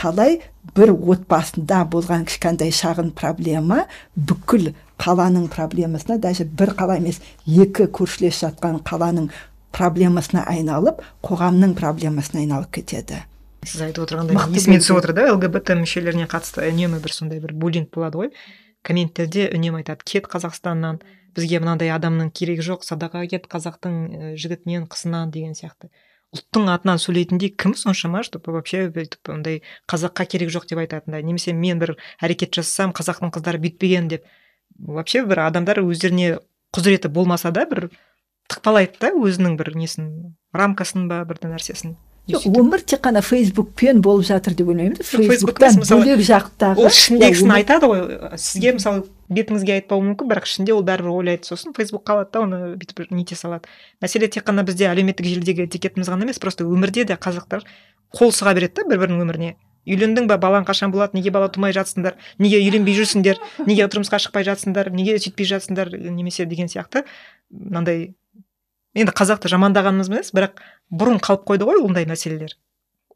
қалай 0.01 0.41
бір 0.77 0.93
отбасында 0.95 1.83
болған 1.93 2.25
кішкентай 2.29 2.73
шағын 2.75 3.13
проблема 3.17 3.85
бүкіл 4.17 4.73
қаланың 5.01 5.49
проблемасына 5.53 6.19
даже 6.21 6.45
бір 6.45 6.75
қала 6.79 6.97
емес 7.01 7.21
екі 7.47 7.89
көршілес 7.99 8.41
жатқан 8.45 8.81
қаланың 8.87 9.29
проблемасына 9.77 10.47
айналып 10.51 11.05
қоғамның 11.27 11.77
проблемасына 11.79 12.45
айналып 12.45 12.73
кетеді. 12.81 13.23
Сіз 13.67 13.85
айтып 13.91 14.07
отырғандай 14.07 14.39
есіме 14.57 14.81
түсіп 14.81 14.99
отыр 14.99 15.15
да 15.17 15.29
лгбт 15.35 15.75
мүшелеріне 15.83 16.27
қатысты 16.33 16.65
үнемі 16.71 17.01
бір 17.05 17.13
сондай 17.13 17.43
бір 17.43 17.53
буллинг 17.53 17.91
болады 17.95 18.23
ғой. 18.23 18.31
Комменттерде 18.87 19.51
үнемі 19.53 19.83
айтады 19.83 20.07
кет 20.09 20.31
қазақстаннан 20.33 21.03
бізге 21.37 21.61
мынандай 21.61 21.93
адамның 21.93 22.33
керегі 22.33 22.65
жоқ 22.65 22.87
садаға 22.89 23.27
кет 23.29 23.47
қазақтың 23.53 23.99
і, 24.09 24.33
жігітінен 24.41 24.89
қызынан 24.91 25.31
деген 25.35 25.53
сияқты. 25.59 25.93
Ұлттың 26.37 26.69
атынан 26.71 27.01
сөйлейтіндей 27.03 27.51
кім 27.59 27.75
соншама 27.79 28.23
чтобы 28.27 28.53
вообще 28.55 28.85
бүйтіп 28.95 29.33
ондай 29.35 29.63
қазаққа 29.91 30.27
керек 30.31 30.53
жоқ 30.55 30.69
деп 30.71 30.83
айтатындай 30.83 31.25
немесе 31.27 31.53
мен 31.53 31.81
бір 31.83 31.97
әрекет 32.23 32.55
жасасам 32.55 32.95
қазақтың 32.95 33.33
қыздары 33.35 33.59
бүйтпеген 33.65 34.07
деп. 34.13 34.29
Вообще 34.79 35.25
бір 35.27 35.43
адамдар 35.49 35.83
өздеріне 35.83 36.39
құзыреті 36.77 37.11
болмаса 37.11 37.51
да 37.51 37.67
бір 37.67 37.89
тықпалайды 38.51 39.03
да 39.03 39.11
өзінің 39.11 39.59
бір 39.59 39.75
несін 39.75 40.37
рамкасын 40.55 41.09
ба 41.11 41.25
бір 41.27 41.43
нәрсесін. 41.51 41.97
Жоқ, 42.35 42.47
өмір 42.61 42.83
тек 42.83 43.03
қана 43.05 43.23
фейсбукпен 43.25 44.03
болып 44.05 44.27
жатыр 44.29 44.55
деп 44.59 44.69
ойлаймын 44.73 44.99
да. 44.99 45.05
Фейсбук 45.05 45.61
фейсбуктан 45.61 45.81
бөлек 45.81 46.23
жақтағы 46.27 46.85
ол 46.85 46.91
ішіндегісін 46.91 47.55
айтады 47.57 47.91
ғой 47.91 48.05
сізге 48.41 48.75
мысалы 48.77 49.05
бетіңізге 49.31 49.77
айтпауы 49.79 50.05
мүмкін 50.11 50.31
бірақ 50.31 50.49
ішінде 50.49 50.75
ол 50.75 50.83
бәрібір 50.87 51.15
ойлайды 51.15 51.47
сосын. 51.47 51.75
Фейсбук 51.77 52.03
қалады 52.09 52.33
да 52.35 52.45
оны 52.45 52.61
бүйтіп 52.81 53.13
нете 53.15 53.39
салады. 53.39 53.71
Мәселе 54.03 54.29
тек 54.29 54.47
қана 54.49 54.65
бізде 54.67 54.91
әлеуметтік 54.91 55.29
желідегі 55.31 55.69
этикетіміз 55.69 56.11
ғана 56.11 56.27
емес 56.27 56.43
просто 56.43 56.67
өмірде 56.67 57.07
де 57.07 57.15
қазақтар 57.15 57.63
қол 58.11 58.35
сұға 58.35 58.57
береді 58.59 58.83
да 58.83 58.89
бір 58.91 59.05
бірінің 59.05 59.27
өміріне. 59.27 59.57
Үйлендің 59.89 60.27
ба 60.29 60.37
балаң 60.37 60.67
қашан 60.69 60.93
болады 60.93 61.17
неге 61.17 61.31
бала 61.33 61.49
тумай 61.49 61.73
жатсыңдар 61.73 62.19
неге 62.39 62.59
үйленбей 62.61 62.99
жүрсіңдер 62.99 63.39
неге 63.65 63.87
тұрмысқа 63.93 64.21
шықпай 64.21 64.45
жатсыңдар 64.45 64.91
неге 64.93 65.17
сөйтпей 65.23 65.49
жатсыңдар 65.49 65.89
немесе 65.95 66.45
деген 66.45 66.69
сияқты 66.69 67.07
мынандай 67.49 68.11
енді 68.95 69.15
қазақты 69.15 69.53
жамандағанымыз 69.53 70.11
емес 70.11 70.35
бірақ 70.35 70.59
бұрын 70.91 71.23
қалып 71.23 71.47
қойды 71.47 71.69
ғой 71.69 71.85
ондай 71.85 72.09
мәселелер. 72.11 72.57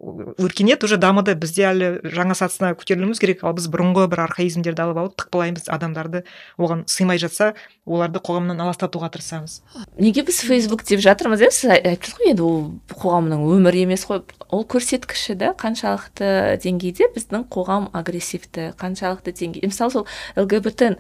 Өркениет 0.05 0.83
уже 0.83 0.97
дамыды 0.99 1.37
бізде 1.39 1.69
әлі 1.69 1.89
жаңа 2.03 2.35
сатысына 2.35 2.73
көтерілуіміз 2.75 3.21
керек 3.23 3.45
ал 3.47 3.55
біз 3.55 3.69
бұрынғы 3.71 4.09
бір 4.11 4.25
архаизмдерді 4.25 4.83
алып 4.83 4.99
алып 4.99 5.15
тықпылаймыз 5.23 5.69
адамдарды 5.71 6.25
оған 6.59 6.83
сыймай 6.91 7.21
жатса 7.23 7.53
оларды 7.87 8.19
қоғамнан 8.19 8.59
аластатуға 8.59 9.13
тырысамыз. 9.15 9.63
Неге 9.97 10.27
біз 10.27 10.43
фейсбук 10.45 10.83
деп 10.83 10.99
жатырмыз 11.01 11.47
иә? 11.47 11.51
Сіз 11.55 11.71
ай- 11.77 11.85
айттыңыз 11.95 12.19
ғой 12.19 12.31
енді 12.35 12.43
ол 12.43 12.59
қоғамның 12.91 13.47
өмірі 13.55 13.87
емес 13.87 14.05
қой. 14.11 14.25
Ол 14.51 14.67
көрсеткіші 14.67 15.39
да 15.39 15.55
қаншалықты 15.55 16.59
деңгейде 16.59 17.13
біздің 17.15 17.47
қоғам 17.55 17.89
агрессивті 17.95 18.73
қаншалықты 18.75 19.31
деңгейде 19.31 19.71
мысалы 19.71 19.95
сол 19.95 20.09
лгбт 20.35 20.91
ә, 20.91 20.97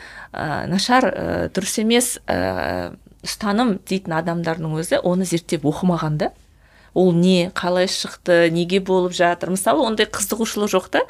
нашар 0.70 1.10
ә, 1.10 1.48
дұрыс 1.50 1.80
емес 1.82 2.20
ә, 2.30 2.94
ұстаным 3.24 3.78
дейтін 3.88 4.18
адамдардың 4.20 4.78
өзі 4.80 5.00
оны 5.02 5.26
зерттеп 5.28 5.66
оқымаған 5.68 6.18
да. 6.20 6.32
Ол 6.94 7.10
не 7.12 7.50
қалай 7.50 7.88
шықты 7.90 8.50
неге 8.54 8.78
болып 8.78 9.16
жатыр. 9.16 9.50
Мысалы 9.50 9.82
ондай 9.82 10.06
қызығушылық 10.06 10.70
жоқ 10.70 10.86
та. 10.94 11.00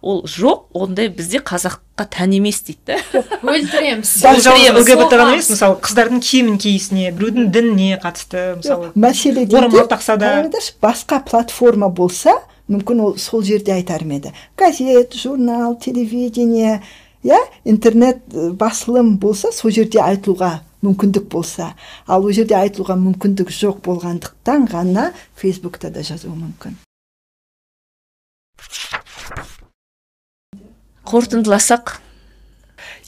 Ол 0.00 0.22
жоқ 0.24 0.72
ондай 0.72 1.10
бізде 1.12 1.42
қазаққа 1.44 2.06
тән 2.08 2.32
емес 2.38 2.62
дейді 2.64 2.96
да. 3.12 3.22
Өлтіреміз. 3.42 4.14
Жалғыз 4.24 4.88
лгбт 4.88 5.12
ғана 5.12 5.36
емес 5.36 5.50
мысалы 5.52 5.76
қыздардың 5.84 6.24
киімін 6.24 6.56
киісіне 6.64 7.12
біреудің 7.12 7.52
дініне 7.52 8.00
қатысты 8.00 8.46
мысалы 8.56 8.90
мәселе 8.96 9.44
орамал 9.52 9.84
тақса 9.92 10.16
да 10.16 10.32
басқа 10.80 11.20
платформа 11.28 11.92
болса 11.92 12.38
мүмкін 12.72 13.04
ол 13.04 13.16
сол 13.20 13.44
жерде 13.44 13.76
айтар 13.76 14.04
ма 14.08 14.16
еді. 14.16 14.32
Газет 14.56 15.12
журнал 15.12 15.76
телевидение 15.76 16.80
иә 17.22 17.36
интернет 17.64 18.24
басылым 18.32 19.18
болса 19.18 19.52
сол 19.52 19.70
жерде 19.70 20.00
айтылуға 20.00 20.62
мүмкіндік 20.84 21.28
болса. 21.32 21.72
Ал 22.06 22.24
ол 22.24 22.32
жерде 22.32 22.56
айтылуға 22.58 22.96
мүмкіндік 23.00 23.50
жоқ 23.50 23.82
болғандықтан 23.86 24.68
ғана 24.70 25.10
фейсбукта 25.40 25.90
да 25.90 26.04
жазуы 26.06 26.34
мүмкін. 26.36 26.78
Қорытындыласақ. 31.04 31.98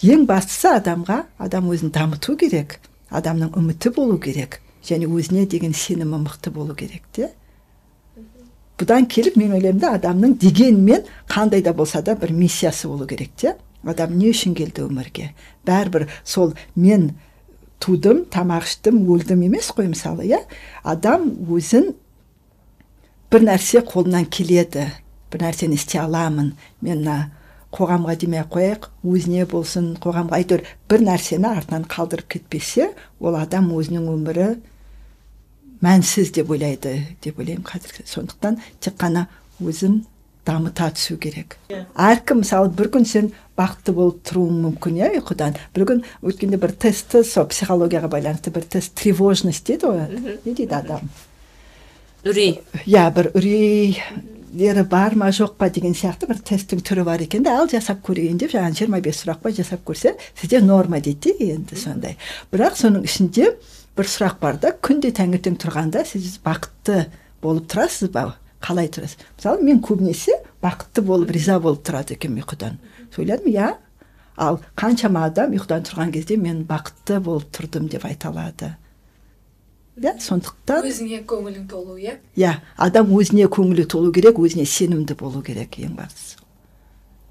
Ең 0.04 0.26
бастысы 0.28 0.68
адамға 0.74 1.22
адам 1.40 1.70
өзін 1.72 1.92
дамыту 1.94 2.36
керек 2.36 2.78
адамның 3.10 3.54
үміті 3.56 3.92
болу 3.96 4.18
керек 4.20 4.60
және 4.86 5.08
өзіне 5.08 5.46
деген 5.50 5.74
сенімі 5.74 6.20
мықты 6.24 6.50
болу 6.52 6.74
керек 6.74 7.02
те. 7.12 7.30
Бұдан 8.76 9.06
келіп 9.08 9.38
мен 9.40 9.54
ойлаймын 9.56 9.80
да 9.80 9.94
адамның 9.96 10.36
дегенмен 10.40 11.06
қандай 11.28 11.62
да 11.64 11.72
болса 11.72 12.02
да 12.02 12.14
бір 12.14 12.32
миссиясы 12.32 12.88
болу 12.88 13.06
керек 13.06 13.32
те. 13.36 13.56
Адам 13.86 14.18
не 14.18 14.32
үшін 14.34 14.54
келді 14.58 14.84
өмірге? 14.84 15.30
Бәрібір 15.66 16.08
сол 16.24 16.54
мен 16.74 17.14
тудым 17.82 18.24
тамақ 18.32 18.66
іштім 18.66 19.02
өлдім 19.12 19.44
емес 19.46 19.70
қой 19.76 19.90
мысалы 19.92 20.26
иә? 20.26 20.42
Адам 20.82 21.28
өзін 21.52 21.92
бір 23.30 23.46
нәрсе 23.50 23.82
қолынан 23.86 24.28
келеді. 24.30 24.88
Бір 25.32 25.46
нәрсені 25.46 25.76
істей 25.76 26.00
аламын. 26.00 26.54
Мен 26.80 27.02
мына 27.02 27.16
қоғамға 27.74 28.16
демей 28.20 28.40
ақ 28.40 28.52
қояйық 28.54 28.88
өзіне 29.04 29.44
болсын 29.50 29.92
қоғамға 30.00 30.38
әйтеуір 30.40 30.64
бір 30.88 31.04
нәрсені 31.10 31.50
артынан 31.50 31.84
қалдырып 31.90 32.30
кетпесе 32.36 32.92
ол 33.20 33.36
адам 33.36 33.68
өзінің 33.74 34.06
өмірі 34.14 34.48
мәнсіз 35.84 36.32
деп 36.32 36.50
ойлайды 36.54 36.94
деп 37.22 37.38
ойлаймын 37.38 37.66
қазір. 37.66 38.00
Сондықтан 38.06 38.60
тек 38.80 38.96
қана 38.96 39.26
өзін 39.60 40.04
дамыта 40.46 40.88
түсу 40.94 41.18
керек 41.20 41.59
әркім 41.70 42.42
мысалы 42.44 42.70
бір 42.76 42.90
күн 42.94 43.06
сен 43.09 43.32
бақытты 43.56 43.94
болып 43.96 44.20
тұруың 44.28 44.59
мүмкін 44.66 44.98
иә 45.00 45.11
ұйқыдан. 45.20 45.56
Бір 45.74 45.87
күн 45.88 46.02
өткенде 46.26 46.59
бір 46.61 46.74
тестті 46.76 47.22
сол 47.24 47.48
психологияға 47.50 48.11
байланысты 48.12 48.52
бір 48.52 48.66
тест 48.68 48.94
тревожность 49.00 49.66
дейді 49.66 49.88
ғой. 49.88 50.37
Не 50.44 50.52
дейді 50.52 50.76
адам? 50.76 51.09
Үрей. 52.26 52.61
Иә 52.85 53.06
бір 53.16 53.30
үрейлері 53.32 54.85
бар 54.90 55.16
ма 55.16 55.30
жоқ 55.32 55.56
па 55.59 55.70
деген 55.72 55.96
сияқты 55.96 56.28
бір 56.28 56.42
тесттің 56.44 56.85
түрі 56.85 57.06
бар 57.09 57.24
екен 57.24 57.46
да 57.46 57.56
ал 57.61 57.70
жасап 57.70 58.04
көрейін 58.06 58.40
деп 58.42 58.52
жаңағы 58.52 58.82
жиырма 58.82 59.00
бес 59.00 59.22
сұрақ 59.22 59.40
па 59.42 59.54
жасап 59.56 59.85
көрсе 59.88 60.16
сізде 60.35 60.61
норма 60.61 61.00
дейді 61.00 61.32
де 61.38 61.52
енді 61.56 61.80
сондай. 61.80 62.18
Бірақ 62.52 62.76
соның 62.82 63.06
ішінде 63.09 63.54
бір 63.96 64.11
сұрақ 64.11 64.40
бар 64.42 64.61
да 64.61 64.74
күнде 64.76 65.14
таңертең 65.16 65.56
тұрғанда 65.62 66.04
сіз 66.04 66.37
бақытты 66.44 67.06
болып 67.42 67.70
тұрасыз 67.72 68.12
ба? 68.12 68.35
Қалай 68.66 68.90
тұрасыз 68.90 69.20
мысалы 69.37 69.62
мен 69.62 69.81
көбінесе 69.85 70.40
бақытты 70.62 71.02
болып 71.07 71.31
риза 71.35 71.61
болып 71.62 71.85
тұрады 71.87 72.16
екенмін 72.16 72.42
ұйқыдан. 72.42 72.81
Ойладым 73.16 73.52
иә 73.52 73.68
ал 74.37 74.59
қаншама 74.76 75.24
адам 75.31 75.55
ұйқыдан 75.57 75.87
тұрған 75.87 76.12
кезде 76.12 76.37
мен 76.37 76.64
бақытты 76.68 77.20
болып 77.20 77.48
тұрдым 77.55 77.88
деп 77.88 78.05
айта 78.05 78.29
алады. 78.33 78.74
Иә 79.96 80.18
сондықтан 80.20 80.85
өзіңе 80.85 81.22
көңілің 81.24 81.68
толу 81.70 81.96
иә? 81.96 82.18
Иә 82.37 82.59
адам 82.76 83.14
өзіне 83.16 83.46
көңілі 83.48 83.87
толу 83.88 84.12
керек 84.12 84.37
өзіне 84.37 84.66
сенімді 84.68 85.16
болу 85.16 85.40
керек 85.42 85.79
ең 85.81 85.94
бастысы. 85.96 86.37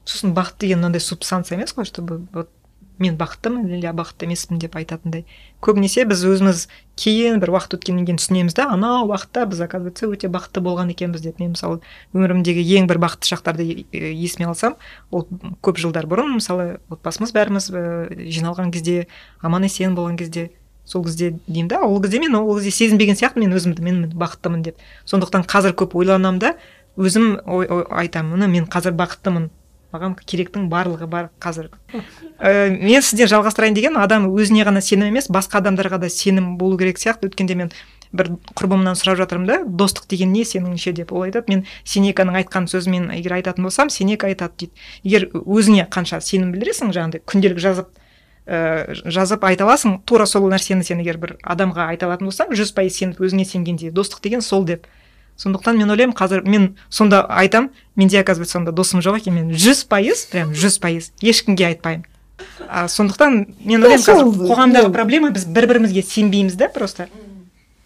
Сосын 0.06 0.34
бақыт 0.34 0.63
деген 0.65 0.82
мынандай 0.82 1.02
субстанция 1.02 1.60
емес 1.60 1.76
қой 1.78 1.86
чтобы 1.86 2.26
вот 2.34 2.50
мен 2.99 3.17
бақыттымын 3.19 3.67
или 3.75 3.91
бақытты 3.91 4.25
емеспін 4.27 4.60
деп 4.60 4.75
айтатындай. 4.75 5.25
Көбінесе 5.62 6.05
біз 6.08 6.23
өзіміз 6.25 6.65
кейін 6.99 7.39
бір 7.41 7.53
уақыт 7.55 7.77
өткеннен 7.77 8.05
кейін 8.08 8.19
түсінеміз 8.21 8.55
да 8.55 8.67
анау 8.73 9.10
уақытта 9.10 9.45
біз 9.49 9.62
оказывается 9.65 10.08
өте 10.08 10.29
бақытты 10.31 10.62
болған 10.63 10.91
екенбіз 10.93 11.25
деп. 11.25 11.39
Мен 11.39 11.55
мысалы 11.55 11.81
өмірімдегі 12.13 12.63
ең 12.79 12.88
бір 12.88 13.01
бақытты 13.03 13.31
шақтарды 13.31 13.86
есіме 13.91 14.47
алсам 14.49 14.77
ол 15.12 15.27
көп 15.62 15.81
жылдар 15.81 16.08
бұрын 16.08 16.38
мысалы 16.38 16.79
отбасымыз 16.89 17.34
бәріміз 17.36 17.71
і 17.71 18.29
жиналған 18.31 18.71
кезде 18.71 19.08
аман 19.41 19.67
есен 19.67 19.95
болған 19.97 20.17
кезде 20.21 20.51
сол 20.86 21.03
кезде 21.03 21.34
деймін 21.47 21.67
да 21.67 21.81
ол 21.81 22.01
кезде 22.01 22.19
мен 22.19 22.36
ол 22.36 22.55
кезде 22.55 22.71
сезінбеген 22.71 23.17
сияқтымын 23.17 23.49
мен 23.49 23.58
өзімді 23.58 23.81
мен 23.81 24.01
бақыттымын 24.13 24.63
деп. 24.63 24.79
Сондықтан 25.05 25.47
қазір 25.49 25.75
көп 25.75 25.97
ойланамын 25.97 26.39
да 26.39 26.55
өзім 26.95 27.39
ой, 27.45 27.67
ой, 27.67 27.86
айтамын 27.89 28.38
міне 28.38 28.47
мен 28.47 28.67
қазір 28.71 28.95
бақыттымын 28.95 29.49
маған 29.95 30.15
керектің 30.19 30.69
барлығы 30.69 31.08
бар 31.10 31.31
қазір. 31.41 31.71
Ә, 32.38 32.69
мен 32.69 33.01
сізден 33.01 33.31
жалғастырайын 33.31 33.75
деген 33.77 33.97
адам 33.97 34.29
өзіне 34.29 34.67
ғана 34.67 34.84
сенім 34.86 35.10
емес 35.10 35.31
басқа 35.31 35.63
адамдарға 35.63 36.03
да 36.05 36.10
сенім 36.12 36.55
болу 36.60 36.77
керек 36.77 37.01
сияқты. 37.01 37.31
Өткенде 37.31 37.55
мен 37.55 37.71
бір 38.15 38.36
құрбымнан 38.55 38.95
сұрап 38.99 39.19
жатырмын 39.23 39.47
да 39.49 39.60
достық 39.65 40.08
деген 40.12 40.31
не 40.31 40.45
сеніңше? 40.45 40.93
деп 40.95 41.12
ол 41.12 41.25
айтады 41.25 41.51
мен 41.51 41.65
сенеканың 41.84 42.39
айтқан 42.41 42.69
сөзін 42.71 42.91
мен 42.91 43.12
егер 43.17 43.36
айтатын 43.39 43.65
болсам 43.65 43.89
сенека 43.89 44.27
айтады 44.27 44.53
дейді. 44.65 44.73
Егер 45.03 45.29
өзіңе 45.34 45.88
қанша 45.91 46.21
сенім 46.21 46.53
білдіресің 46.55 46.93
жаңағыдай 46.95 47.23
күнделік 47.27 47.60
жазып 47.60 47.89
ә, 48.45 48.93
жазып 49.05 49.43
айта 49.43 49.65
аласың 49.65 49.99
тура 50.05 50.27
сол 50.29 50.47
нәрсені 50.51 50.86
сен 50.86 51.01
егер 51.03 51.17
бір 51.17 51.36
адамға 51.43 51.89
айта 51.91 52.08
алатын 52.08 52.29
болсаң 52.29 52.53
жүз 52.55 52.73
пайыз 52.77 52.99
сеніп 53.01 53.21
өзіңе 53.25 53.45
сенгендей 53.49 53.91
достық 53.91 54.21
деген 54.23 54.45
сол 54.45 54.65
деп. 54.65 54.88
Сондықтан 55.38 55.78
мен 55.78 55.89
ойлаймын 55.89 56.16
қазір 56.16 56.47
мен 56.47 56.76
сонда 56.89 57.26
айтам 57.30 57.72
менде 57.95 58.20
оказывается 58.20 58.53
сонда 58.53 58.72
досым 58.72 58.99
жоқ 58.99 59.20
екен. 59.20 59.36
Мен 59.36 59.51
жүз 59.51 59.86
пайыз 59.88 60.26
прям 60.32 60.53
жүз 60.53 60.80
пайыз. 60.80 61.12
Ешкімге 61.22 61.68
айтпаймын. 61.68 62.05
А, 62.70 62.88
сондықтан 62.88 63.55
мен 63.64 63.84
ойлаймын 63.84 64.05
қазір 64.05 64.49
қоғамдағы 64.49 64.91
проблема 64.91 65.32
біз 65.32 65.45
бір 65.45 65.68
бірімізге 65.68 66.03
сенбейміз 66.03 66.55
да 66.55 66.70
просто. 66.70 67.07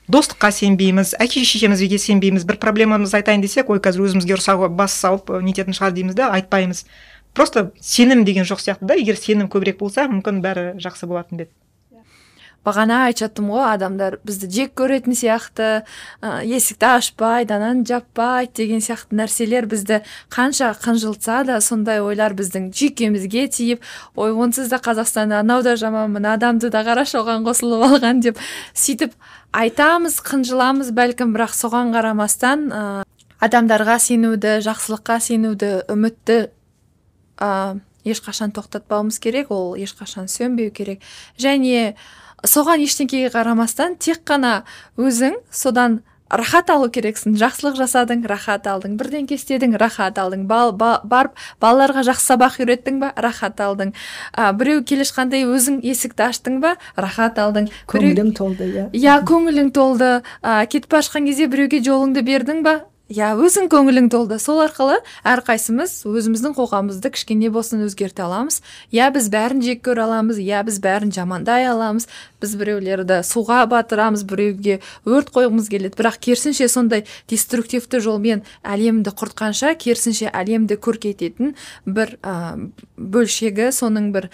Достыққа 0.09 0.51
сенбейміз 0.51 1.15
әке 1.19 1.43
шешемізге 1.45 1.97
сенбейміз. 1.97 2.45
Бір 2.45 2.57
проблемамызды 2.57 3.17
айтайын 3.19 3.41
десек 3.41 3.69
ой 3.69 3.77
қазір 3.77 4.07
өзімізге 4.07 4.37
ұрсауға 4.37 4.69
бас 4.73 4.93
салып 4.97 5.29
нететін 5.41 5.77
шығар 5.77 5.93
дейміз 5.93 6.17
да 6.17 6.31
айтпаймыз. 6.33 6.85
Просто 7.33 7.71
сенім 7.79 8.25
деген 8.25 8.43
жоқ 8.43 8.61
сияқты 8.63 8.89
да 8.89 8.97
егер 8.97 9.17
сенім 9.17 9.49
көбірек 9.53 9.77
болса 9.77 10.07
мүмкін 10.09 10.41
бәрі 10.41 10.65
жақсы 10.81 11.05
болатын 11.05 11.37
ба 11.37 11.45
еді. 11.45 11.53
Бағана 12.69 13.01
айтып 13.09 13.41
ғой 13.41 13.65
адамдар 13.73 14.19
бізді 14.25 14.49
жек 14.53 14.75
көретін 14.77 15.17
сияқты 15.17 15.69
ә, 16.21 16.43
есікті 16.45 16.87
ашпайды 16.99 17.55
ананы 17.57 17.85
жаппайды 17.89 18.61
деген 18.61 18.83
сияқты 18.83 19.17
нәрселер 19.17 19.67
бізді 19.69 20.01
қанша 20.29 20.71
қынжылтса 20.79 21.41
да 21.47 21.59
сондай 21.61 22.01
ойлар 22.05 22.37
біздің 22.37 22.69
жүйкемізге 22.75 23.47
тиіп 23.49 23.83
ой 24.15 24.31
онсыз 24.31 24.69
да 24.69 24.77
қазақстанда 24.77 25.41
анау 25.41 25.63
да 25.65 25.75
жаман 25.75 26.13
мына 26.13 26.35
адамды 26.37 26.69
да 26.69 26.85
қарашы 26.85 27.19
оған 27.23 27.47
қосылып 27.47 27.85
алған 27.89 28.21
деп 28.23 28.39
сөйтіп 28.73 29.17
айтамыз 29.51 30.19
қынжыламыз 30.21 30.93
бәлкім 30.93 31.33
бірақ 31.33 31.57
соған 31.57 31.93
қарамастан 31.95 32.69
ә, 32.69 32.85
адамдарға 33.41 33.99
сенуді 34.03 34.59
жақсылыққа 34.65 35.19
сенуді 35.25 35.71
үмітті 35.89 36.49
ә, 37.39 37.79
ешқашан 38.05 38.53
тоқтатпауымыз 38.55 39.19
керек 39.19 39.51
ол 39.51 39.75
ешқашан 39.79 40.27
сөнбеу 40.31 40.71
керек. 40.71 41.01
Және 41.37 41.95
соған 42.47 42.83
ештеңкеге 42.85 43.31
қарамастан 43.33 43.97
тек 43.99 44.23
қана 44.27 44.63
өзің 44.97 45.39
содан 45.51 46.01
рахат 46.29 46.69
алу 46.69 46.89
керексің 46.93 47.35
жақсылық 47.39 47.77
жасадың 47.79 48.21
рахат 48.29 48.67
алдың 48.69 48.97
бірдеңке 48.99 49.35
істедің 49.35 49.75
рахат 49.81 50.19
алдың. 50.21 50.45
Бал, 50.49 50.71
ба, 50.71 50.99
барып 51.03 51.37
балаларға 51.61 52.03
жақсы 52.05 52.33
сабақ 52.33 52.59
үйреттің 52.61 52.99
ба 53.01 53.11
рахат 53.17 53.59
алдың. 53.59 53.95
Ә, 54.37 54.53
біреу 54.53 54.83
келе 54.83 55.07
жатқандай 55.07 55.47
өзің 55.49 55.81
есікті 55.85 56.27
аштың 56.29 56.61
ба 56.61 56.75
рахат 56.95 57.41
алдың. 57.41 57.71
Көңілің 57.89 58.33
толды 58.37 58.69
иә. 58.69 58.85
Иә 58.93 59.17
көңілің 59.25 59.73
толды. 59.73 60.21
Ә, 60.43 60.65
кетіп 60.69 60.91
бара 60.93 61.07
жатқан 61.07 61.25
кезде 61.25 61.49
біреуге 61.49 61.81
жолыңды 61.81 62.21
бердің 62.25 62.63
ба 62.63 62.79
иә 63.09 63.31
өзің 63.41 63.71
көңілің 63.73 64.07
толды 64.13 64.37
сол 64.41 64.59
арқылы 64.61 64.99
әрқайсымыз 65.25 66.03
өзіміздің 66.05 66.53
қоғамымызды 66.53 67.09
кішкене 67.15 67.49
болсын 67.49 67.81
өзгерте 67.87 68.21
аламыз. 68.21 68.59
Иә 68.93 69.09
біз 69.15 69.31
бәрін 69.33 69.63
жек 69.65 69.81
көре 69.87 70.03
аламыз 70.05 70.37
иә 70.37 70.61
біз 70.67 70.77
бәрін 70.83 71.09
жамандай 71.15 71.65
аламыз. 71.71 72.05
Біз 72.39 72.53
біреулерді 72.61 73.23
суға 73.25 73.63
батырамыз 73.71 74.23
біреуге 74.29 74.77
өрт 75.09 75.33
қойғымыз 75.33 75.71
келеді. 75.73 75.97
Бірақ 75.97 76.21
керісінше 76.21 76.69
сондай 76.69 77.07
деструктивті 77.31 77.99
жолмен 78.05 78.45
әлемді 78.61 79.15
құртқанша 79.17 79.73
керісінше 79.81 80.29
әлемді 80.29 80.77
көркейтетін 80.77 81.55
бір 81.89 82.13
ә, 82.21 82.69
бөлшегі 82.95 83.73
соның 83.73 84.13
бір 84.13 84.29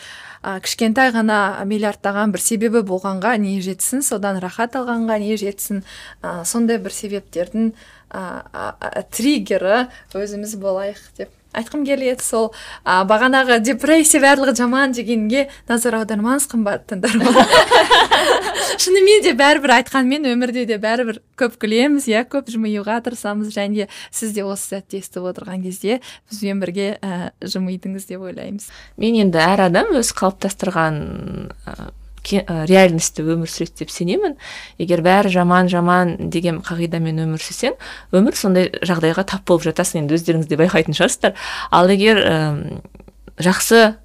ә, 0.46 0.60
кішкентай 0.62 1.10
ғана 1.16 1.66
миллиардтаған 1.66 2.36
бір 2.36 2.44
себебі 2.46 2.84
болғанға 2.86 3.36
не 3.42 3.58
жетсін 3.66 4.06
содан 4.06 4.38
рахат 4.44 4.78
алғанға 4.78 5.18
не 5.24 5.40
жетсін 5.42 5.82
ә, 6.22 6.44
сондай 6.46 6.78
бір 6.78 6.94
себептердің 6.94 7.72
ә, 8.14 9.02
триггері 9.16 9.88
өзіміз 10.14 10.56
болайық 10.62 11.02
деп 11.18 11.34
айтқым 11.56 11.86
келеді 11.88 12.24
сол. 12.24 12.50
Ә, 12.84 13.04
бағанағы 13.08 13.60
депрессия 13.64 14.22
барлығы 14.24 14.56
жаман 14.60 14.96
дегенге 14.96 15.48
назар 15.70 16.02
аудармаңыз 16.02 16.50
қымбатты 16.52 16.96
тыңдарман. 16.96 17.36
шынымен 18.82 19.24
де 19.26 19.34
бәрібір 19.38 19.74
айтқанмен 19.80 20.26
өмірде 20.32 20.66
де 20.70 20.78
бәрібір 20.82 21.20
көп 21.40 21.58
күлеміз 21.62 22.08
иә 22.12 22.24
көп 22.30 22.50
жымиюға 22.54 22.98
тырысамыз 23.06 23.54
және 23.56 23.88
сіз 24.14 24.34
де 24.36 24.46
осы 24.46 24.76
сәтте 24.76 25.02
естіп 25.02 25.28
отырған 25.32 25.64
кезде 25.66 26.00
бізбен 26.32 26.64
бірге 26.64 26.88
ә, 27.02 27.32
жымидыңыз 27.42 28.08
деп 28.10 28.26
ойлаймыз. 28.26 28.70
Мен 29.02 29.20
енді 29.26 29.42
әр 29.44 29.68
адам 29.68 29.94
өз 30.00 30.12
қалыптастырған 30.18 31.00
реальностьте 32.26 33.22
өмір 33.22 33.50
сүреді 33.52 33.84
деп 33.84 33.94
сенемін. 33.94 34.36
Егер 34.82 35.04
бәрі 35.06 35.30
жаман 35.30 35.70
жаман 35.70 36.16
деген 36.34 36.62
қағидамен 36.66 37.22
өмір 37.28 37.44
сүрсең 37.44 37.78
өмір 38.16 38.38
сондай 38.40 38.72
жағдайға 38.82 39.28
тап 39.30 39.46
болып 39.46 39.68
жатасың. 39.70 40.04
Енді 40.04 40.18
өздеріңіз 40.18 40.50
де 40.50 40.58
байқайтын 40.58 40.98
шығарсыздар. 40.98 41.36
Ал 41.70 41.92
егер 41.94 42.22
ә, 42.26 42.38
жақсы 43.38 43.96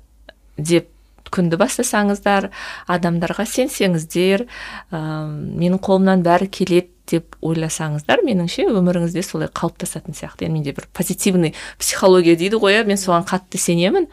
деп 0.58 0.90
күнді 1.32 1.58
бастасаңыздар 1.60 2.50
адамдарға 2.90 3.46
сенсеңіздер 3.48 4.46
ә, 4.46 5.00
менің 5.30 5.80
қолымнан 5.84 6.24
бәрі 6.26 6.50
келеді 6.50 6.90
деп 7.10 7.36
ойласаңыздар 7.42 8.22
меніңше 8.26 8.68
өміріңізде 8.70 9.24
солай 9.26 9.50
қалыптасатын 9.50 10.14
сияқты. 10.14 10.46
Енді 10.46 10.60
менде 10.60 10.76
бір 10.76 10.86
позитивный 10.94 11.54
психология 11.78 12.36
дейді 12.38 12.60
ғой 12.62 12.78
иә 12.78 12.86
мен 12.86 13.00
соған 13.00 13.26
қатты 13.26 13.58
сенемін. 13.58 14.06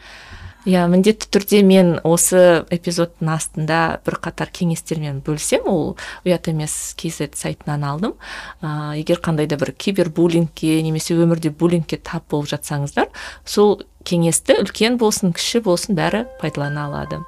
Иә 0.68 0.82
міндетті 0.90 1.30
түрде 1.32 1.62
мен 1.64 1.94
осы 2.04 2.64
эпизодтың 2.74 3.30
астында 3.32 4.00
бір 4.04 4.18
қатар 4.24 4.50
кеңестермен 4.52 5.22
бөлсем 5.24 5.68
ол 5.70 5.94
ұят 6.26 6.50
емес 6.50 6.74
kz 6.98 7.30
сайтынан 7.38 7.86
алдым. 7.86 8.16
Ә, 8.60 8.98
егер 8.98 9.22
қандай 9.24 9.46
да 9.48 9.56
бір 9.56 9.72
кибербуллингке 9.72 10.80
немесе 10.82 11.14
өмірде 11.14 11.54
буллингке 11.54 11.96
тап 12.02 12.26
болып 12.28 12.50
жатсаңыздар 12.50 13.08
сол 13.46 13.78
кеңесті 14.08 14.56
үлкен 14.62 14.96
болсын 15.00 15.34
кіші 15.36 15.62
болсын 15.66 15.98
бәрі 15.98 16.24
пайдалана 16.40 16.86
алады. 16.88 17.20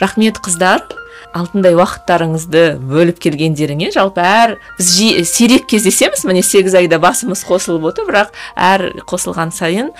Рахмет 0.00 0.38
қыздар. 0.44 0.84
Алтындай 1.36 1.74
уақыттарыңызды 1.76 2.78
бөліп 2.80 3.18
келгендеріңе 3.20 3.90
жалпы 3.92 4.22
әр 4.24 4.54
біз 4.78 4.92
жи, 4.94 5.24
сирек 5.28 5.66
кездесеміз 5.68 6.22
міне 6.28 6.44
сегіз 6.46 6.76
айда 6.78 7.00
басымыз 7.02 7.42
қосылып 7.48 7.90
отыр 7.90 8.06
бірақ 8.08 8.32
әр 8.54 8.86
қосылған 9.08 9.52
сайын 9.52 9.90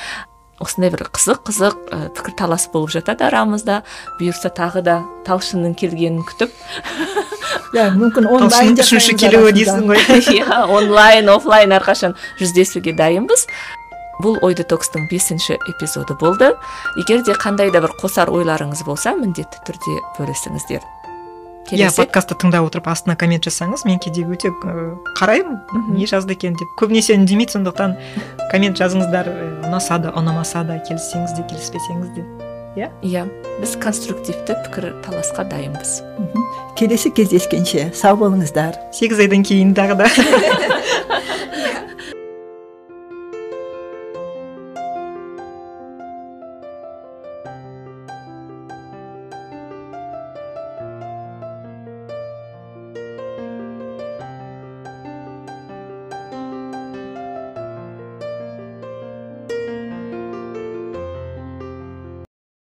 осындай 0.63 0.93
бір 0.93 1.05
қызық 1.13 1.43
қызық 1.49 1.77
ә, 1.93 1.99
пікірталас 2.17 2.69
болып 2.73 2.95
жатады 2.95 3.27
арамызда. 3.27 3.83
Бұйырса 4.21 4.49
тағы 4.57 4.83
да 4.87 4.97
талшынның 5.27 5.77
келгенін 5.77 6.25
күтіп. 6.25 6.55
Иә 7.77 7.91
мүмкін 7.97 8.29
онлайн 8.31 8.79
үшінші 8.81 9.17
келуі 9.21 9.53
дейсің 9.57 9.85
ғой. 9.91 10.01
Иә 10.39 10.63
онлайн 10.73 11.29
офлайн 11.33 11.77
әрқашан 11.77 12.17
жүздесуге 12.41 12.97
дайынбыз. 12.97 13.47
Бұл 14.23 14.39
ой 14.43 14.57
детокстың 14.57 15.09
бесінші 15.11 15.59
эпизоды 15.69 16.17
болды. 16.21 16.53
Егер 16.97 17.25
де 17.27 17.37
қандай 17.37 17.73
да 17.73 17.83
бір 17.85 17.95
қосар 18.01 18.33
ойларыңыз 18.33 18.85
болса 18.87 19.15
міндетті 19.17 19.63
түрде 19.67 19.99
бөлісіңіздер. 20.19 20.85
Иә 21.75 21.91
подкастты 21.91 22.37
тыңдап 22.39 22.69
отырып 22.69 22.87
астына 22.93 23.17
коммент 23.19 23.47
жазсаңыз 23.47 23.83
мен 23.89 23.99
кейде 23.99 24.23
өте 24.23 24.53
қараймын. 25.19 25.59
Не 25.97 26.07
жазды 26.07 26.37
екен 26.37 26.55
деп. 26.55 26.71
Көбінесе 26.79 27.17
үндемейді 27.19 27.57
сондықтан 27.57 27.97
коммент 28.53 28.79
жазыңыздар 28.79 29.33
ұнаса 29.67 29.99
да 29.99 30.15
ұнамаса 30.15 30.63
да 30.69 30.79
келіссеңіз 30.87 31.35
де 31.35 31.47
келіспесеңіз 31.51 32.13
де. 32.15 32.27
Иә? 32.77 32.91
Иә 33.03 33.25
біз 33.59 33.75
конструктивті 33.83 34.55
пікір 34.67 34.93
таласқа 35.03 35.49
дайынбыз. 35.51 36.03
Келесі 36.79 37.11
кездескенше 37.11 37.91
сау 37.97 38.21
болыңыздар. 38.21 38.79
Сегіз 38.95 39.25
айдан 39.27 39.43
кейін 39.43 39.75
тағы 39.75 39.97
да. 40.05 40.11